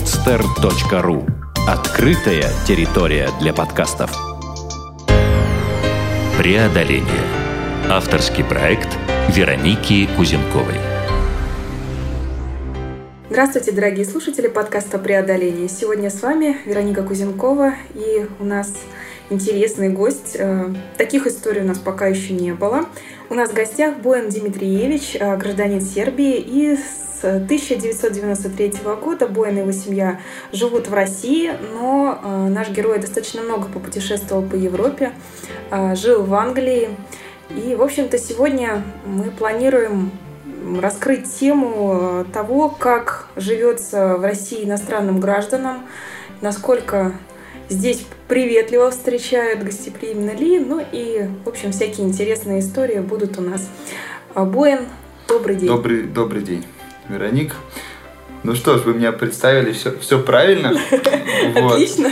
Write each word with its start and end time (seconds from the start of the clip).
podster.ru 0.00 1.28
Открытая 1.68 2.46
территория 2.66 3.28
для 3.38 3.52
подкастов. 3.52 4.10
Преодоление. 6.38 7.04
Авторский 7.90 8.42
проект 8.42 8.88
Вероники 9.28 10.08
Кузенковой. 10.16 10.76
Здравствуйте, 13.28 13.72
дорогие 13.72 14.06
слушатели 14.06 14.48
подкаста 14.48 14.98
«Преодоление». 14.98 15.68
Сегодня 15.68 16.08
с 16.08 16.22
вами 16.22 16.56
Вероника 16.64 17.02
Кузенкова, 17.02 17.74
и 17.94 18.26
у 18.38 18.44
нас 18.44 18.72
интересный 19.28 19.90
гость. 19.90 20.34
Э, 20.38 20.74
таких 20.96 21.26
историй 21.26 21.60
у 21.60 21.66
нас 21.66 21.78
пока 21.78 22.06
еще 22.06 22.32
не 22.32 22.54
было. 22.54 22.86
У 23.28 23.34
нас 23.34 23.50
в 23.50 23.54
гостях 23.54 23.98
Боян 23.98 24.30
Дмитриевич, 24.30 25.16
э, 25.20 25.36
гражданин 25.36 25.82
Сербии, 25.82 26.38
и 26.38 26.78
с 27.20 27.24
1993 27.24 28.74
года 29.02 29.26
Боян 29.26 29.56
и 29.56 29.60
его 29.60 29.72
семья 29.72 30.20
живут 30.52 30.88
в 30.88 30.94
России, 30.94 31.52
но 31.72 32.18
э, 32.22 32.48
наш 32.48 32.70
герой 32.70 32.98
достаточно 32.98 33.42
много 33.42 33.68
попутешествовал 33.68 34.42
по 34.42 34.54
Европе, 34.54 35.12
жил 35.94 36.22
в 36.22 36.34
Англии. 36.34 36.88
И, 37.50 37.74
в 37.74 37.82
общем-то, 37.82 38.18
сегодня 38.18 38.82
мы 39.04 39.24
планируем 39.30 40.10
раскрыть 40.80 41.32
тему 41.38 42.24
того, 42.32 42.68
как 42.68 43.28
живется 43.36 44.16
в 44.16 44.22
России 44.22 44.64
иностранным 44.64 45.20
гражданам, 45.20 45.86
насколько 46.40 47.12
Здесь 47.70 48.04
приветливо 48.26 48.90
встречают, 48.90 49.62
гостеприимно 49.62 50.32
ли, 50.32 50.58
ну 50.58 50.84
и, 50.90 51.28
в 51.44 51.48
общем, 51.48 51.70
всякие 51.70 52.04
интересные 52.04 52.58
истории 52.58 52.98
будут 52.98 53.38
у 53.38 53.42
нас. 53.42 53.68
Буэн, 54.34 54.80
добрый 55.28 55.54
день. 55.54 55.68
Добрый, 55.68 56.02
добрый 56.02 56.42
день, 56.42 56.64
Вероник. 57.10 57.54
Ну 58.42 58.54
что 58.54 58.78
ж, 58.78 58.82
вы 58.82 58.94
меня 58.94 59.12
представили, 59.12 59.72
все, 59.72 59.96
все 59.98 60.18
правильно. 60.18 60.72
Отлично. 61.54 62.10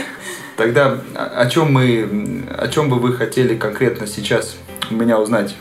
Тогда 0.57 0.99
о 1.15 1.49
чем 1.49 1.73
мы, 1.73 2.43
о 2.57 2.67
чем 2.67 2.89
бы 2.89 2.97
вы 2.99 3.13
хотели 3.13 3.55
конкретно 3.55 4.05
сейчас 4.05 4.57
меня 4.89 5.19
узнать? 5.19 5.55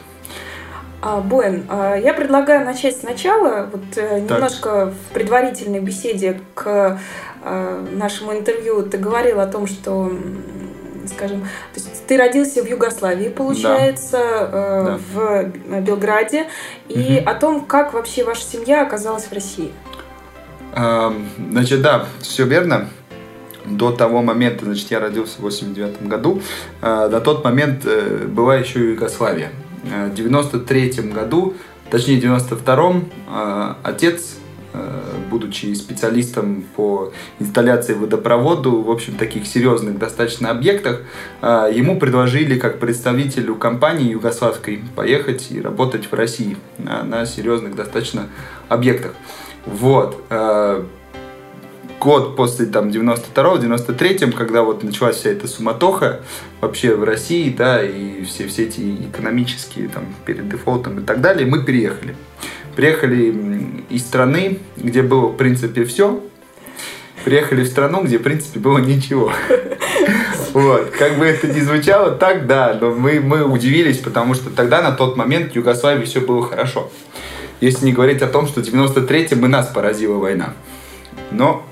А, 1.01 1.21
Буэн, 1.21 1.65
а, 1.69 1.95
я 1.95 2.13
предлагаю 2.13 2.65
начать 2.65 2.97
сначала, 2.97 3.71
вот 3.73 3.97
э, 3.97 4.21
немножко 4.21 4.87
в 4.87 5.15
предварительной 5.15 5.79
беседе 5.79 6.41
к 6.55 6.99
Э, 7.43 7.87
нашему 7.93 8.33
интервью 8.33 8.83
ты 8.83 8.99
говорил 8.99 9.41
о 9.41 9.47
том, 9.47 9.67
что 9.67 10.13
скажем, 11.09 11.41
то 11.43 11.81
есть 11.81 12.07
ты 12.07 12.17
родился 12.17 12.63
в 12.63 12.69
Югославии, 12.69 13.29
получается, 13.29 14.19
да. 14.19 14.49
Э, 14.53 14.85
да. 14.85 14.99
в 15.13 15.81
Белграде, 15.81 16.47
и 16.89 17.19
угу. 17.21 17.31
о 17.31 17.35
том, 17.35 17.65
как 17.65 17.95
вообще 17.95 18.25
ваша 18.25 18.43
семья 18.43 18.83
оказалась 18.83 19.25
в 19.25 19.33
России. 19.33 19.73
Значит, 21.51 21.83
да, 21.83 22.07
все 22.21 22.45
верно. 22.45 22.89
До 23.65 23.91
того 23.91 24.23
момента, 24.23 24.65
значит, 24.65 24.91
я 24.91 25.01
родился 25.01 25.39
в 25.39 25.41
89 25.41 26.07
году, 26.07 26.41
э, 26.81 27.09
на 27.11 27.21
тот 27.21 27.45
момент 27.45 27.83
э, 27.85 28.27
была 28.27 28.57
еще 28.57 28.93
Югославия. 28.93 29.51
Э, 29.85 30.09
в 30.09 30.15
93 30.15 31.11
году, 31.13 31.55
точнее, 31.91 32.17
в 32.17 32.21
92 32.21 32.95
э, 33.29 33.75
отец 33.83 34.37
Э, 34.39 34.48
будучи 35.31 35.73
специалистом 35.75 36.65
по 36.77 37.13
инсталляции 37.39 37.95
водопроводу, 37.95 38.83
в 38.83 38.91
общем, 38.91 39.17
таких 39.17 39.47
серьезных 39.47 39.99
достаточно 39.99 40.51
объектах, 40.51 41.03
э, 41.43 41.71
ему 41.75 41.99
предложили 41.99 42.59
как 42.59 42.79
представителю 42.79 43.55
компании 43.55 44.11
югославской 44.11 44.83
поехать 44.97 45.49
и 45.51 45.61
работать 45.61 46.11
в 46.11 46.15
России 46.15 46.57
на, 46.79 47.03
на 47.03 47.27
серьезных 47.27 47.75
достаточно 47.75 48.29
объектах. 48.69 49.15
Вот. 49.67 50.23
Э, 50.31 50.85
год 52.01 52.37
после 52.37 52.67
там 52.67 52.89
92-93, 52.89 54.33
когда 54.33 54.63
вот 54.63 54.83
началась 54.83 55.17
вся 55.17 55.31
эта 55.31 55.49
суматоха 55.49 56.21
вообще 56.61 56.95
в 56.95 57.05
России, 57.05 57.51
да, 57.51 57.83
и 57.83 58.25
все, 58.25 58.47
все 58.47 58.65
эти 58.65 58.81
экономические 59.13 59.89
там 59.89 60.05
перед 60.25 60.49
дефолтом 60.49 61.01
и 61.01 61.03
так 61.03 61.21
далее, 61.21 61.47
мы 61.47 61.65
переехали. 61.65 62.15
Приехали 62.79 63.35
из 63.91 64.03
страны, 64.03 64.61
где 64.77 65.03
было, 65.03 65.31
в 65.31 65.37
принципе, 65.37 65.85
все. 65.85 66.23
Приехали 67.25 67.65
в 67.65 67.67
страну, 67.67 68.05
где, 68.05 68.19
в 68.19 68.23
принципе, 68.23 68.61
было 68.61 68.79
ничего. 68.79 69.33
Вот. 70.53 70.91
Как 70.91 71.19
бы 71.19 71.27
это 71.27 71.49
ни 71.49 71.61
звучало, 71.61 72.13
так 72.13 72.47
да, 72.47 72.79
но 72.81 72.93
мы, 72.93 73.21
мы 73.21 73.45
удивились, 73.45 73.99
потому 73.99 74.35
что 74.35 74.49
тогда, 74.51 74.81
на 74.81 74.93
тот 74.93 75.17
момент, 75.17 75.53
в 75.53 75.57
Югославии 75.57 76.05
все 76.05 76.21
было 76.21 76.47
хорошо. 76.47 76.89
Если 77.61 77.85
не 77.85 77.93
говорить 77.93 78.23
о 78.23 78.29
том, 78.29 78.47
что 78.47 78.63
в 78.63 78.65
93-м 78.65 79.45
и 79.45 79.49
нас 79.49 79.67
поразила 79.67 80.15
война. 80.19 80.55
Но 81.33 81.67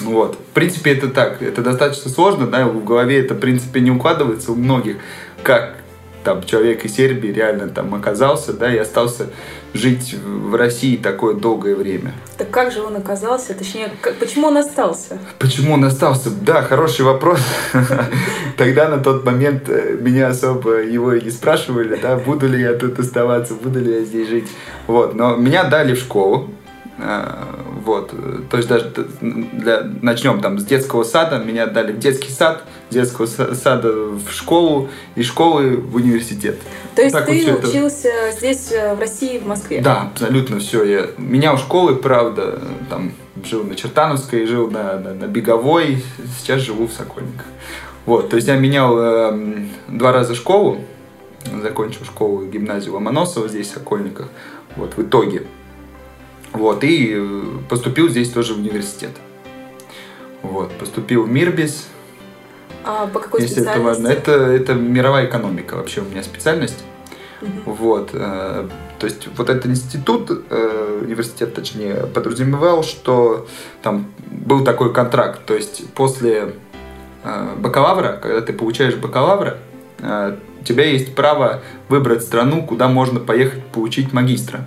вот. 0.00 0.36
В 0.36 0.54
принципе, 0.54 0.92
это 0.92 1.08
так. 1.08 1.42
Это 1.42 1.60
достаточно 1.60 2.10
сложно, 2.10 2.46
да, 2.46 2.66
в 2.66 2.82
голове 2.82 3.20
это, 3.20 3.34
в 3.34 3.40
принципе, 3.40 3.80
не 3.80 3.90
укладывается 3.90 4.52
у 4.52 4.54
многих, 4.54 4.96
как 5.42 5.83
там 6.24 6.42
человек 6.42 6.84
из 6.84 6.94
Сербии 6.94 7.28
реально 7.28 7.68
там 7.68 7.94
оказался, 7.94 8.52
да, 8.52 8.72
и 8.72 8.78
остался 8.78 9.26
жить 9.74 10.14
в 10.14 10.54
России 10.54 10.96
такое 10.96 11.34
долгое 11.34 11.74
время. 11.74 12.14
Так 12.38 12.50
как 12.50 12.72
же 12.72 12.82
он 12.82 12.96
оказался? 12.96 13.54
Точнее, 13.54 13.90
как, 14.00 14.14
почему 14.16 14.46
он 14.48 14.56
остался? 14.56 15.18
Почему 15.38 15.74
он 15.74 15.84
остался? 15.84 16.30
Да, 16.30 16.62
хороший 16.62 17.04
вопрос. 17.04 17.40
Тогда 18.56 18.88
на 18.88 18.98
тот 18.98 19.24
момент 19.24 19.68
э, 19.68 19.98
меня 20.00 20.28
особо 20.28 20.82
его 20.82 21.12
и 21.12 21.22
не 21.22 21.30
спрашивали, 21.30 21.98
да, 22.00 22.16
буду 22.16 22.48
ли 22.48 22.60
я 22.60 22.74
тут 22.74 22.98
оставаться, 22.98 23.54
буду 23.54 23.80
ли 23.80 23.98
я 23.98 24.04
здесь 24.04 24.28
жить. 24.28 24.48
Вот, 24.86 25.14
но 25.14 25.36
меня 25.36 25.64
дали 25.64 25.94
в 25.94 25.98
школу, 25.98 26.50
а, 26.98 27.48
вот, 27.84 28.14
то 28.50 28.56
есть 28.56 28.68
даже 28.68 28.92
для, 29.20 29.82
начнем 30.00 30.40
там 30.40 30.58
с 30.58 30.64
детского 30.64 31.02
сада, 31.02 31.38
меня 31.38 31.66
дали 31.66 31.92
в 31.92 31.98
детский 31.98 32.30
сад, 32.30 32.62
детского 32.94 33.26
сада 33.26 33.92
в 33.92 34.30
школу, 34.30 34.88
и 35.14 35.22
школы 35.22 35.76
в 35.76 35.96
университет. 35.96 36.58
То 36.94 37.02
есть 37.02 37.14
так 37.14 37.26
ты 37.26 37.44
вот 37.52 37.64
учился 37.64 38.08
это... 38.08 38.38
здесь, 38.38 38.72
э, 38.72 38.94
в 38.94 39.00
России, 39.00 39.38
в 39.38 39.46
Москве? 39.46 39.80
Да, 39.80 40.10
абсолютно 40.12 40.58
все. 40.60 40.84
Я... 40.84 41.06
Меня 41.18 41.52
у 41.52 41.58
школы, 41.58 41.96
правда, 41.96 42.60
там 42.88 43.12
жил 43.44 43.64
на 43.64 43.74
Чертановской, 43.74 44.46
жил 44.46 44.70
на, 44.70 44.98
на, 44.98 45.14
на 45.14 45.26
Беговой, 45.26 46.02
сейчас 46.38 46.62
живу 46.62 46.86
в 46.86 46.92
Сокольниках. 46.92 47.46
Вот, 48.06 48.30
то 48.30 48.36
есть 48.36 48.48
я 48.48 48.56
менял 48.56 48.96
э, 48.98 49.66
два 49.88 50.12
раза 50.12 50.34
школу, 50.34 50.78
закончил 51.62 52.04
школу, 52.04 52.46
гимназию 52.46 52.94
Ломоносова 52.94 53.48
здесь, 53.48 53.68
в 53.68 53.74
Сокольниках. 53.74 54.28
Вот, 54.76 54.96
в 54.96 55.02
итоге 55.02 55.42
вот, 56.54 56.84
и 56.84 57.14
э, 57.16 57.42
поступил 57.68 58.08
здесь 58.08 58.30
тоже 58.30 58.54
в 58.54 58.58
университет. 58.58 59.10
Вот, 60.42 60.70
поступил 60.78 61.24
в 61.24 61.28
Мирбис. 61.28 61.88
А 62.84 63.06
по 63.06 63.20
какой 63.20 63.42
если 63.42 63.62
это 63.62 63.80
важно. 63.80 64.08
Это, 64.08 64.32
это 64.32 64.74
мировая 64.74 65.26
экономика 65.26 65.74
вообще 65.76 66.00
у 66.00 66.04
меня 66.04 66.22
специальность. 66.22 66.84
Угу. 67.40 67.72
Вот, 67.72 68.10
э, 68.12 68.68
то 68.98 69.06
есть 69.06 69.28
вот 69.36 69.50
этот 69.50 69.66
институт, 69.66 70.30
э, 70.30 71.00
университет 71.02 71.54
точнее, 71.54 72.06
подразумевал, 72.06 72.82
что 72.82 73.46
там 73.82 74.06
был 74.30 74.64
такой 74.64 74.92
контракт, 74.92 75.44
то 75.44 75.54
есть 75.54 75.92
после 75.94 76.54
э, 77.22 77.54
бакалавра, 77.58 78.18
когда 78.22 78.40
ты 78.40 78.52
получаешь 78.52 78.94
бакалавра, 78.94 79.58
э, 79.98 80.36
у 80.60 80.64
тебя 80.64 80.86
есть 80.86 81.14
право 81.14 81.62
выбрать 81.88 82.22
страну, 82.22 82.64
куда 82.64 82.88
можно 82.88 83.20
поехать 83.20 83.64
получить 83.66 84.14
магистра. 84.14 84.66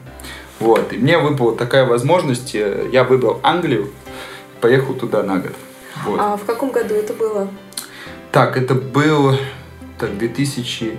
Вот. 0.59 0.93
И 0.93 0.97
мне 0.97 1.17
выпала 1.17 1.55
такая 1.55 1.85
возможность. 1.85 2.53
Я 2.53 3.03
выбрал 3.03 3.39
Англию, 3.43 3.89
поехал 4.61 4.93
туда 4.93 5.23
на 5.23 5.37
год. 5.37 5.53
Вот. 6.05 6.19
А 6.21 6.37
в 6.37 6.45
каком 6.45 6.71
году 6.71 6.93
это 6.93 7.13
было? 7.13 7.47
Так, 8.31 8.57
это 8.57 8.75
был 8.75 9.35
так, 9.97 10.17
2000, 10.17 10.97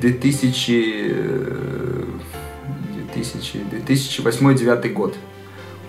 2000, 0.00 1.16
2000, 3.14 3.56
2008-2009 3.86 4.88
год. 4.90 5.16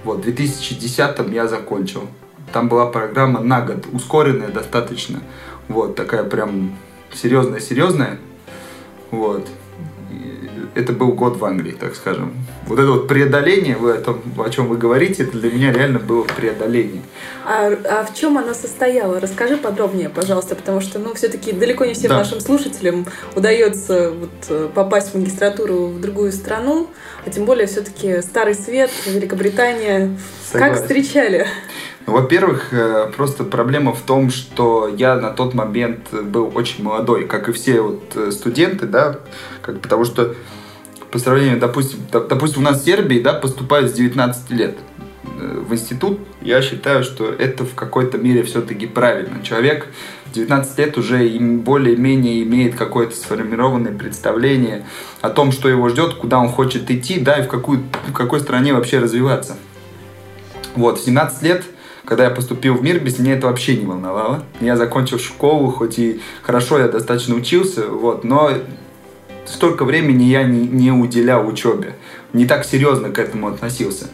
Вот, 0.03 0.19
в 0.19 0.21
2010 0.21 1.19
я 1.31 1.47
закончил. 1.47 2.07
Там 2.51 2.69
была 2.69 2.85
программа 2.87 3.39
на 3.39 3.61
год, 3.61 3.85
ускоренная 3.91 4.49
достаточно. 4.49 5.21
Вот, 5.67 5.95
такая 5.95 6.23
прям 6.23 6.77
серьезная-серьезная. 7.13 8.19
Вот 9.11 9.47
это 10.75 10.91
был 10.91 11.13
год 11.13 11.37
в 11.37 11.45
Англии, 11.45 11.71
так 11.71 11.95
скажем. 11.95 12.33
Вот 12.67 12.79
это 12.79 12.91
вот 12.91 13.07
преодоление, 13.07 13.77
вы 13.77 13.93
о 13.93 14.01
том, 14.01 14.21
о 14.37 14.49
чем 14.49 14.67
вы 14.67 14.77
говорите, 14.77 15.23
это 15.23 15.37
для 15.37 15.51
меня 15.51 15.71
реально 15.71 15.99
было 15.99 16.23
преодоление. 16.23 17.01
А, 17.45 17.67
а 17.67 18.05
в 18.05 18.13
чем 18.13 18.37
оно 18.37 18.53
состояло? 18.53 19.19
Расскажи 19.19 19.55
подробнее, 19.55 20.09
пожалуйста, 20.09 20.55
потому 20.55 20.81
что, 20.81 20.99
ну, 20.99 21.13
все-таки 21.13 21.53
далеко 21.53 21.85
не 21.85 21.93
всем 21.93 22.09
да. 22.09 22.17
нашим 22.17 22.41
слушателям 22.41 23.05
удается 23.35 24.11
вот, 24.11 24.29
э, 24.49 24.69
попасть 24.73 25.13
в 25.13 25.17
магистратуру 25.17 25.87
в 25.87 26.01
другую 26.01 26.33
страну, 26.33 26.89
а 27.25 27.29
тем 27.29 27.45
более 27.45 27.67
все-таки 27.67 28.21
Старый 28.21 28.53
Свет, 28.53 28.91
Великобритания. 29.05 30.17
Согласен. 30.51 30.73
Как 30.73 30.81
встречали? 30.81 31.47
Ну, 32.05 32.13
во-первых, 32.13 32.73
э, 32.73 33.11
просто 33.15 33.43
проблема 33.43 33.93
в 33.93 34.01
том, 34.01 34.29
что 34.29 34.87
я 34.87 35.15
на 35.15 35.31
тот 35.31 35.53
момент 35.53 36.11
был 36.11 36.51
очень 36.53 36.83
молодой, 36.83 37.25
как 37.25 37.49
и 37.49 37.51
все 37.53 37.81
вот 37.81 38.03
э, 38.15 38.31
студенты, 38.31 38.85
да, 38.85 39.19
как, 39.61 39.79
потому 39.79 40.05
что 40.05 40.35
по 41.15 41.19
сравнению, 41.19 41.57
допустим, 41.57 41.99
допустим, 42.11 42.59
у 42.59 42.65
нас 42.65 42.81
в 42.81 42.83
Сербии, 42.83 43.21
да, 43.21 43.31
поступают 43.31 43.89
с 43.89 43.93
19 43.93 44.51
лет. 44.51 44.75
э, 45.39 45.63
в 45.65 45.71
институт, 45.71 46.19
я 46.41 46.61
считаю, 46.61 47.05
что 47.05 47.31
это 47.31 47.63
в 47.63 47.73
какой-то 47.73 48.17
мере 48.17 48.43
все-таки 48.43 48.85
правильно. 48.85 49.41
Человек 49.41 49.87
19 50.33 50.77
лет 50.77 50.97
уже 50.97 51.25
более-менее 51.39 52.43
имеет 52.43 52.75
какое-то 52.75 53.15
сформированное 53.15 53.93
представление 53.93 54.85
о 55.21 55.29
том, 55.29 55.53
что 55.53 55.69
его 55.69 55.87
ждет, 55.87 56.15
куда 56.15 56.37
он 56.37 56.49
хочет 56.49 56.91
идти, 56.91 57.17
да, 57.17 57.37
и 57.37 57.43
в, 57.43 57.47
какую, 57.47 57.83
в 58.07 58.11
какой 58.11 58.41
стране 58.41 58.73
вообще 58.73 58.99
развиваться. 58.99 59.55
Вот, 60.75 60.99
в 60.99 61.05
17 61.05 61.43
лет 61.43 61.63
когда 62.03 62.25
я 62.25 62.29
поступил 62.29 62.75
в 62.75 62.83
мир, 62.83 62.99
без 62.99 63.17
меня 63.17 63.33
это 63.33 63.47
вообще 63.47 63.77
не 63.77 63.85
волновало. 63.85 64.43
Я 64.61 64.75
закончил 64.75 65.17
школу, 65.17 65.71
хоть 65.71 65.97
и 65.97 66.21
хорошо 66.43 66.77
я 66.77 66.87
достаточно 66.87 67.33
учился, 67.33 67.87
вот, 67.87 68.23
но 68.23 68.51
столько 69.45 69.85
времени 69.85 70.23
я 70.23 70.43
не, 70.43 70.67
не 70.67 70.91
уделял 70.91 71.47
учебе. 71.47 71.93
Не 72.33 72.45
так 72.45 72.65
серьезно 72.65 73.09
к 73.09 73.19
этому 73.19 73.47
относился. 73.47 74.07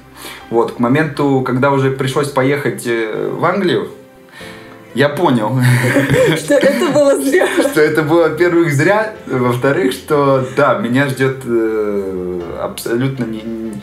Вот, 0.49 0.73
к 0.73 0.79
моменту, 0.79 1.41
когда 1.45 1.71
уже 1.71 1.91
пришлось 1.91 2.29
поехать 2.29 2.83
э, 2.85 3.29
в 3.31 3.43
Англию, 3.45 3.89
я 4.93 5.09
понял. 5.09 5.57
Что 6.37 6.55
это 6.55 6.91
было 6.91 7.21
зря. 7.21 7.47
Что 7.71 7.81
это 7.81 8.03
было, 8.03 8.23
во-первых, 8.23 8.73
зря. 8.73 9.13
Во-вторых, 9.25 9.93
что 9.93 10.45
да, 10.55 10.77
меня 10.77 11.07
ждет 11.07 11.37
э, 11.45 12.41
абсолютно 12.61 13.23
не, 13.23 13.73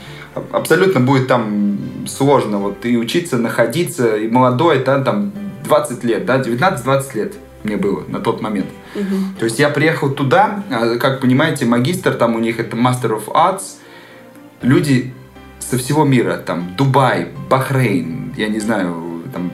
абсолютно 0.53 1.01
будет 1.01 1.27
там 1.27 1.79
сложно 2.07 2.59
вот 2.59 2.85
и 2.85 2.97
учиться, 2.97 3.39
находиться, 3.39 4.17
и 4.17 4.29
молодой, 4.29 4.85
да, 4.85 5.01
там 5.03 5.33
20 5.65 6.05
лет, 6.05 6.27
да, 6.27 6.41
19-20 6.41 7.05
лет 7.15 7.35
мне 7.65 7.77
было 7.77 8.05
на 8.09 8.21
тот 8.21 8.41
момент. 8.41 8.69
Угу. 8.95 9.39
То 9.39 9.45
есть 9.45 9.59
я 9.59 9.69
приехал 9.69 10.11
туда, 10.11 10.65
а, 10.71 10.97
как 10.97 11.21
понимаете, 11.21 11.65
магистр, 11.65 12.15
там 12.15 12.35
у 12.35 12.39
них 12.39 12.61
это 12.61 12.77
Master 12.77 13.19
of 13.19 13.27
Arts, 13.27 13.77
люди 14.63 15.13
со 15.59 15.79
всего 15.79 16.05
мира, 16.05 16.37
там 16.37 16.75
Дубай, 16.77 17.29
Бахрейн, 17.49 18.35
я 18.37 18.49
не 18.49 18.61
знаю, 18.61 19.23
там 19.33 19.51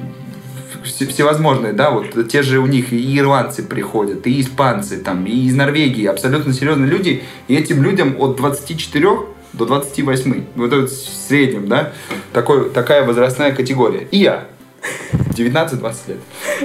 всевозможные, 0.85 1.73
да, 1.73 1.91
вот 1.91 2.29
те 2.29 2.43
же 2.43 2.59
у 2.59 2.67
них 2.67 2.93
и 2.93 3.19
ирландцы 3.19 3.63
приходят, 3.63 4.27
и 4.27 4.41
испанцы, 4.41 4.99
там, 4.99 5.25
и 5.27 5.47
из 5.47 5.55
Норвегии, 5.55 6.05
абсолютно 6.05 6.53
серьезные 6.53 6.89
люди, 6.89 7.23
и 7.49 7.55
этим 7.55 7.83
людям 7.83 8.17
от 8.19 8.37
24 8.37 9.09
до 9.55 9.67
28, 9.67 10.45
вот 10.57 10.73
это 10.73 10.87
в 10.87 10.91
среднем, 10.91 11.69
да, 11.69 11.93
такой, 12.33 12.71
такая 12.71 13.05
возрастная 13.05 13.53
категория. 13.53 14.07
И 14.11 14.19
я, 14.19 14.49
19-20 15.31 15.95
лет. 16.09 16.19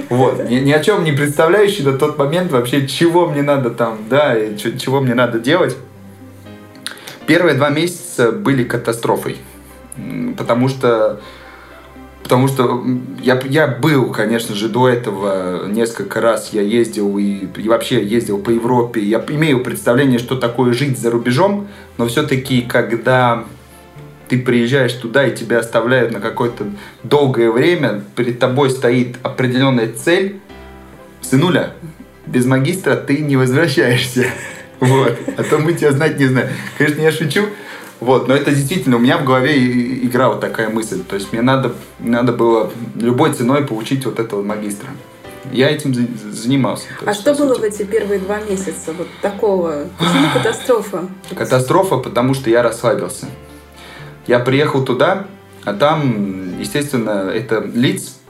Вот. 0.08 0.48
Ни, 0.48 0.56
ни 0.56 0.72
о 0.72 0.82
чем 0.82 1.04
не 1.04 1.12
представляющий 1.12 1.84
на 1.84 1.98
тот 1.98 2.18
момент 2.18 2.52
вообще, 2.52 2.86
чего 2.86 3.28
мне 3.28 3.42
надо 3.42 3.70
там, 3.70 3.98
да, 4.08 4.38
и 4.38 4.56
чего 4.56 5.00
мне 5.00 5.14
надо 5.14 5.38
делать. 5.38 5.76
Первые 7.26 7.54
два 7.54 7.70
месяца 7.70 8.32
были 8.32 8.64
катастрофой. 8.64 9.36
Потому 10.36 10.68
что 10.68 11.20
Потому 12.30 12.46
что 12.46 12.84
я, 13.20 13.40
я 13.46 13.66
был, 13.66 14.12
конечно 14.12 14.54
же, 14.54 14.68
до 14.68 14.88
этого 14.88 15.66
несколько 15.66 16.20
раз 16.20 16.50
я 16.52 16.62
ездил 16.62 17.18
и, 17.18 17.48
и 17.56 17.68
вообще 17.68 18.04
ездил 18.04 18.38
по 18.38 18.50
Европе. 18.50 19.00
Я 19.00 19.18
имею 19.30 19.64
представление, 19.64 20.20
что 20.20 20.36
такое 20.36 20.72
жить 20.72 20.96
за 20.96 21.10
рубежом, 21.10 21.66
но 21.98 22.06
все-таки, 22.06 22.62
когда 22.62 23.46
ты 24.30 24.38
приезжаешь 24.38 24.92
туда 24.92 25.26
и 25.26 25.34
тебя 25.34 25.58
оставляют 25.58 26.12
на 26.12 26.20
какое-то 26.20 26.64
долгое 27.02 27.50
время, 27.50 28.04
перед 28.14 28.38
тобой 28.38 28.70
стоит 28.70 29.16
определенная 29.24 29.92
цель, 29.92 30.40
сынуля, 31.20 31.72
без 32.26 32.46
магистра 32.46 32.94
ты 32.94 33.18
не 33.18 33.36
возвращаешься. 33.36 34.26
Вот. 34.80 35.18
А 35.36 35.42
то 35.42 35.58
мы 35.58 35.74
тебя 35.74 35.92
знать 35.92 36.18
не 36.18 36.24
знаем. 36.24 36.48
Конечно, 36.78 37.02
я 37.02 37.12
шучу, 37.12 37.42
вот, 38.00 38.28
но 38.28 38.34
это 38.34 38.50
действительно, 38.50 38.96
у 38.96 38.98
меня 38.98 39.18
в 39.18 39.24
голове 39.24 39.58
играла 40.06 40.40
такая 40.40 40.70
мысль. 40.70 41.02
То 41.04 41.16
есть 41.16 41.34
мне 41.34 41.42
надо, 41.42 41.74
надо 41.98 42.32
было 42.32 42.72
любой 42.94 43.34
ценой 43.34 43.66
получить 43.66 44.06
вот 44.06 44.18
этого 44.18 44.42
магистра. 44.42 44.88
Я 45.52 45.68
этим 45.68 45.94
занимался. 46.32 46.86
А 47.04 47.10
есть, 47.10 47.20
что 47.20 47.34
было 47.34 47.58
в 47.58 47.62
эти 47.62 47.82
первые 47.82 48.20
два 48.20 48.40
месяца 48.40 48.94
вот 48.96 49.08
такого? 49.20 49.88
Почему 49.98 50.28
катастрофа? 50.32 51.08
Катастрофа, 51.36 51.98
потому 51.98 52.32
что 52.32 52.48
я 52.48 52.62
расслабился. 52.62 53.26
Я 54.30 54.38
приехал 54.38 54.84
туда, 54.84 55.26
а 55.64 55.72
там, 55.72 56.56
естественно, 56.60 57.28
это 57.34 57.68
лиц, 57.74 58.20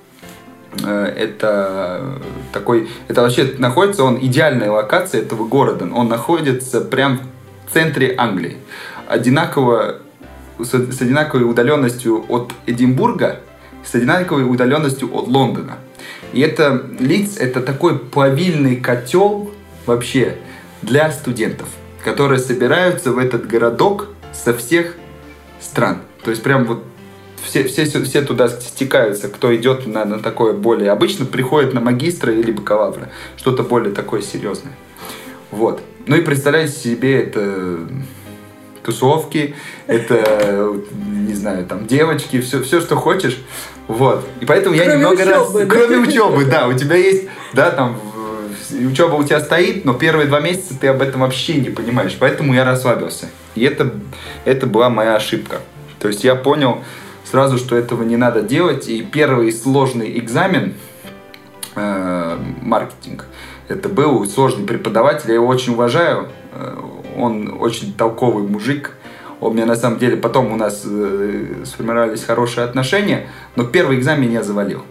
э, 0.83 0.89
это 0.89 2.23
такой, 2.55 2.89
это 3.09 3.21
вообще 3.21 3.53
находится, 3.59 4.05
он 4.05 4.17
идеальная 4.19 4.71
локация 4.71 5.21
этого 5.21 5.47
города. 5.47 5.87
Он 5.95 6.09
находится 6.09 6.81
прям 6.81 7.21
в 7.69 7.75
центре 7.75 8.15
Англии 8.17 8.57
одинаково, 9.09 9.97
с, 10.59 10.71
с 10.71 11.03
одинаковой 11.03 11.45
удаленностью 11.45 12.25
от 12.31 12.55
Эдинбурга, 12.65 13.41
с 13.85 13.95
одинаковой 13.95 14.51
удаленностью 14.51 15.15
от 15.15 15.29
Лондона. 15.29 15.77
И 16.33 16.41
это 16.41 16.83
Лидс 16.99 17.37
это 17.37 17.61
такой 17.61 17.99
плавильный 17.99 18.77
котел 18.77 19.51
вообще 19.85 20.39
для 20.81 21.13
студентов, 21.13 21.69
которые 22.03 22.39
собираются 22.39 23.13
в 23.13 23.19
этот 23.19 23.47
городок 23.47 24.09
со 24.33 24.55
всех 24.55 24.95
стран. 25.61 25.99
То 26.25 26.31
есть 26.31 26.43
прям 26.43 26.65
вот 26.65 26.85
все, 27.43 27.65
все, 27.65 27.85
все 27.85 28.23
туда 28.23 28.49
стекаются, 28.49 29.29
кто 29.29 29.55
идет 29.55 29.87
на, 29.87 30.05
на 30.05 30.19
такое 30.19 30.53
более... 30.53 30.91
Обычно 30.91 31.25
приходят 31.27 31.73
на 31.73 31.81
магистра 31.81 32.33
или 32.33 32.51
бакалавра, 32.53 33.11
что-то 33.37 33.63
более 33.63 33.95
такое 33.95 34.23
серьезное. 34.23 34.75
Вот. 35.51 35.83
Ну 36.07 36.17
и 36.17 36.23
представляете 36.23 36.73
себе 36.73 37.23
это 37.23 37.79
тусовки, 38.83 39.55
это, 39.87 40.75
не 40.95 41.35
знаю, 41.35 41.67
там, 41.67 41.87
девочки, 41.87 42.41
все, 42.41 42.63
все 42.63 42.81
что 42.81 42.97
хочешь. 42.97 43.39
Вот. 43.89 44.25
И 44.41 44.47
поэтому 44.47 44.75
кроме 44.75 44.91
я 44.91 44.97
немного 44.97 45.15
учебы, 45.15 45.31
раз... 45.31 45.53
Да? 45.53 45.67
Кроме 45.67 45.97
учебы, 45.99 46.45
да. 46.45 46.69
У 46.69 46.75
тебя 46.75 46.97
есть, 46.97 47.29
да, 47.53 47.71
там, 47.71 48.01
учеба 48.73 49.15
у 49.15 49.25
тебя 49.25 49.41
стоит, 49.41 49.85
но 49.85 49.95
первые 49.95 50.27
два 50.27 50.41
месяца 50.41 50.79
ты 50.79 50.89
об 50.89 51.03
этом 51.03 51.23
вообще 51.23 51.55
не 51.55 51.71
понимаешь. 51.71 52.17
Поэтому 52.19 52.55
я 52.55 52.65
расслабился. 52.65 53.29
И 53.55 53.65
это, 53.65 53.93
это 54.45 54.67
была 54.67 54.91
моя 54.91 55.17
ошибка. 55.17 55.61
То 55.99 56.09
есть 56.09 56.25
я 56.25 56.35
понял 56.35 56.83
сразу, 57.25 57.59
что 57.59 57.77
этого 57.77 58.03
не 58.03 58.17
надо 58.17 58.43
делать. 58.43 58.89
И 58.89 59.03
первый 59.03 59.53
сложный 59.53 60.19
экзамен, 60.19 60.75
э, 61.77 62.39
маркетинг, 62.63 63.27
это 63.69 63.89
был 63.89 64.27
сложный 64.27 64.67
преподаватель, 64.67 65.29
я 65.29 65.35
его 65.35 65.47
очень 65.47 65.75
уважаю. 65.75 66.29
Э, 66.53 66.77
он 67.17 67.57
очень 67.61 67.93
толковый 67.93 68.45
мужик. 68.45 68.97
Он 69.41 69.55
мне 69.55 69.65
на 69.65 69.77
самом 69.77 69.99
деле 69.99 70.17
потом 70.17 70.53
у 70.53 70.57
нас 70.57 70.83
э, 70.85 71.65
сформировались 71.65 72.25
хорошие 72.25 72.65
отношения, 72.65 73.29
но 73.57 73.65
первый 73.65 73.99
экзамен 73.99 74.31
я 74.31 74.43
завалил. 74.43 74.83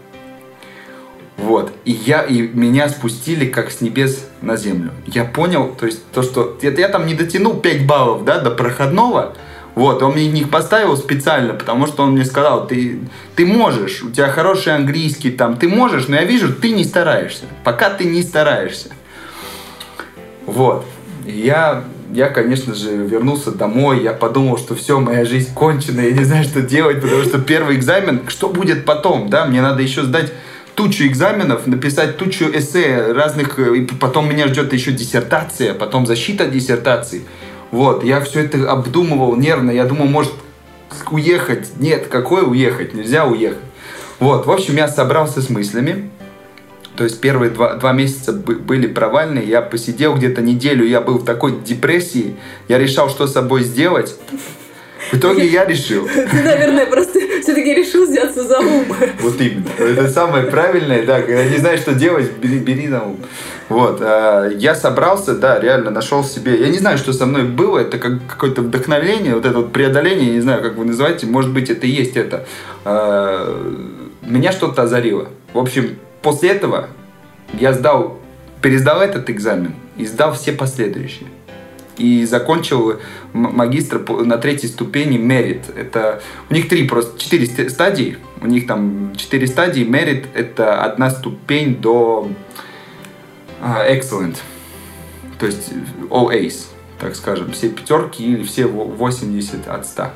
Вот. 1.41 1.71
И 1.85 1.91
я, 1.91 2.23
и 2.23 2.41
меня 2.41 2.89
спустили 2.89 3.45
как 3.45 3.71
с 3.71 3.81
небес 3.81 4.27
на 4.41 4.57
землю. 4.57 4.91
Я 5.05 5.25
понял, 5.25 5.73
то 5.79 5.85
есть 5.85 6.03
то, 6.11 6.21
что 6.21 6.57
я, 6.61 6.71
я 6.71 6.89
там 6.89 7.05
не 7.07 7.13
дотянул 7.13 7.55
5 7.55 7.85
баллов, 7.85 8.25
да, 8.25 8.39
до 8.39 8.51
проходного, 8.51 9.35
вот, 9.75 10.03
он 10.03 10.13
мне 10.13 10.27
их 10.27 10.49
поставил 10.49 10.97
специально, 10.97 11.53
потому 11.53 11.87
что 11.87 12.03
он 12.03 12.11
мне 12.11 12.25
сказал, 12.25 12.67
ты, 12.67 12.99
ты 13.35 13.45
можешь, 13.45 14.03
у 14.03 14.11
тебя 14.11 14.27
хороший 14.27 14.75
английский, 14.75 15.31
там, 15.31 15.55
ты 15.55 15.69
можешь, 15.69 16.07
но 16.09 16.15
я 16.15 16.23
вижу, 16.23 16.53
ты 16.53 16.71
не 16.71 16.83
стараешься. 16.83 17.45
Пока 17.63 17.89
ты 17.89 18.03
не 18.03 18.21
стараешься. 18.21 18.89
Вот. 20.45 20.85
Я 21.25 21.85
я, 22.11 22.29
конечно 22.29 22.73
же, 22.73 22.95
вернулся 22.97 23.51
домой, 23.51 24.01
я 24.01 24.13
подумал, 24.13 24.57
что 24.57 24.75
все, 24.75 24.99
моя 24.99 25.25
жизнь 25.25 25.53
кончена, 25.53 26.01
я 26.01 26.11
не 26.11 26.23
знаю, 26.23 26.43
что 26.43 26.61
делать, 26.61 27.01
потому 27.01 27.21
что 27.23 27.39
первый 27.39 27.75
экзамен, 27.75 28.21
что 28.27 28.49
будет 28.49 28.83
потом, 28.83 29.29
да, 29.29 29.45
мне 29.45 29.61
надо 29.61 29.83
еще 29.83 30.03
сдать 30.03 30.33
тучу 30.79 31.07
экзаменов, 31.07 31.67
написать 31.67 32.15
тучу 32.15 32.45
эссе 32.53 33.11
разных, 33.11 33.59
и 33.59 33.81
потом 33.81 34.29
меня 34.29 34.47
ждет 34.47 34.71
еще 34.71 34.93
диссертация, 34.93 35.73
потом 35.73 36.05
защита 36.05 36.45
диссертации. 36.45 37.23
Вот, 37.71 38.05
я 38.05 38.21
все 38.21 38.45
это 38.45 38.71
обдумывал 38.71 39.35
нервно, 39.35 39.71
я 39.71 39.83
думал, 39.83 40.05
может, 40.05 40.31
уехать. 41.11 41.67
Нет, 41.79 42.07
какой 42.07 42.49
уехать? 42.49 42.93
Нельзя 42.93 43.25
уехать. 43.25 43.59
Вот, 44.19 44.45
в 44.45 44.51
общем, 44.51 44.77
я 44.77 44.87
собрался 44.87 45.41
с 45.41 45.49
мыслями, 45.49 46.09
то 46.95 47.03
есть 47.03 47.19
первые 47.19 47.51
два, 47.51 47.73
два 47.73 47.91
месяца 47.91 48.31
были 48.31 48.87
провальные. 48.87 49.45
Я 49.45 49.61
посидел 49.61 50.15
где-то 50.15 50.41
неделю, 50.41 50.85
я 50.85 51.01
был 51.01 51.17
в 51.17 51.25
такой 51.25 51.59
депрессии. 51.59 52.37
Я 52.69 52.77
решал, 52.77 53.09
что 53.09 53.27
с 53.27 53.33
собой 53.33 53.63
сделать. 53.63 54.15
В 55.11 55.15
итоге 55.15 55.47
я 55.47 55.65
решил. 55.65 56.07
Ты, 56.07 56.43
наверное, 56.43 56.85
просто 56.85 57.08
все-таки 57.59 57.73
решил 57.73 58.05
взяться 58.05 58.43
за 58.43 58.59
ум. 58.59 58.85
Вот 59.19 59.41
именно. 59.41 59.67
Это 59.79 60.09
самое 60.09 60.45
правильное, 60.45 61.05
да. 61.05 61.21
Когда 61.21 61.43
не 61.45 61.57
знаешь, 61.57 61.81
что 61.81 61.93
делать, 61.93 62.31
бери, 62.41 62.59
бери 62.59 62.87
на 62.87 63.03
ум. 63.03 63.17
Вот. 63.69 63.99
А, 64.01 64.49
я 64.49 64.75
собрался, 64.75 65.35
да, 65.35 65.59
реально 65.59 65.91
нашел 65.91 66.23
себе... 66.23 66.59
Я 66.59 66.69
не 66.69 66.77
знаю, 66.77 66.97
что 66.97 67.13
со 67.13 67.25
мной 67.25 67.43
было. 67.43 67.79
Это 67.79 67.97
как 67.97 68.25
какое-то 68.27 68.61
вдохновение, 68.61 69.35
вот 69.35 69.45
это 69.45 69.57
вот 69.57 69.71
преодоление, 69.71 70.31
не 70.31 70.41
знаю, 70.41 70.61
как 70.61 70.75
вы 70.75 70.85
называете. 70.85 71.27
Может 71.27 71.53
быть, 71.53 71.69
это 71.69 71.85
и 71.85 71.89
есть 71.89 72.17
это. 72.17 72.45
А, 72.85 73.87
меня 74.21 74.51
что-то 74.51 74.83
озарило. 74.83 75.29
В 75.53 75.59
общем, 75.59 75.97
После 76.21 76.49
этого 76.49 76.89
я 77.53 77.73
сдал, 77.73 78.19
пересдал 78.61 79.01
этот 79.01 79.29
экзамен 79.29 79.73
и 79.97 80.05
сдал 80.05 80.33
все 80.33 80.51
последующие. 80.51 81.29
И 81.99 82.25
закончил 82.25 82.99
магистр 83.33 84.03
на 84.09 84.37
третьей 84.37 84.69
ступени 84.69 85.19
Merit. 85.19 85.75
Это 85.75 86.21
у 86.49 86.53
них 86.53 86.67
три 86.67 86.87
просто 86.87 87.19
четыре 87.19 87.69
стадии. 87.69 88.17
У 88.41 88.47
них 88.47 88.65
там 88.65 89.13
четыре 89.15 89.45
стадии. 89.45 89.85
Merit 89.85 90.27
это 90.33 90.81
одна 90.83 91.11
ступень 91.11 91.75
до 91.75 92.29
Excellent. 93.61 94.37
То 95.37 95.45
есть 95.45 95.71
all 96.09 96.31
A's, 96.33 96.65
так 96.99 97.15
скажем, 97.15 97.51
все 97.51 97.69
пятерки 97.69 98.23
или 98.23 98.43
все 98.43 98.65
80 98.65 99.67
от 99.67 99.85
100 99.85 100.11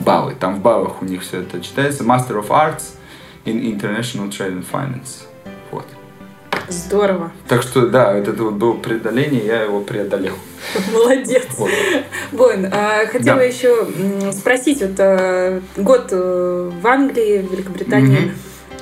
баллы. 0.00 0.34
Там 0.38 0.56
в 0.56 0.62
баллах 0.62 1.02
у 1.02 1.04
них 1.04 1.22
все 1.22 1.40
это 1.40 1.60
читается. 1.60 2.04
Master 2.04 2.40
of 2.40 2.48
Arts 2.48 2.96
in 3.44 3.60
International 3.62 4.28
Trade 4.28 4.62
and 4.62 4.66
Finance. 4.70 5.27
Здорово. 6.68 7.32
Так 7.48 7.62
что, 7.62 7.86
да, 7.86 8.12
это 8.12 8.32
вот 8.32 8.54
было 8.54 8.74
преодоление, 8.74 9.44
я 9.44 9.62
его 9.62 9.80
преодолел. 9.80 10.34
Молодец. 10.92 11.46
Вот. 11.56 11.70
Бойн, 12.32 12.66
а, 12.72 13.06
хотела 13.06 13.38
да. 13.38 13.44
еще 13.44 13.86
спросить, 14.32 14.82
вот 14.82 14.98
а, 14.98 15.60
год 15.76 16.08
э, 16.10 16.70
в 16.80 16.86
Англии, 16.86 17.38
в 17.38 17.52
Великобритании, 17.52 18.32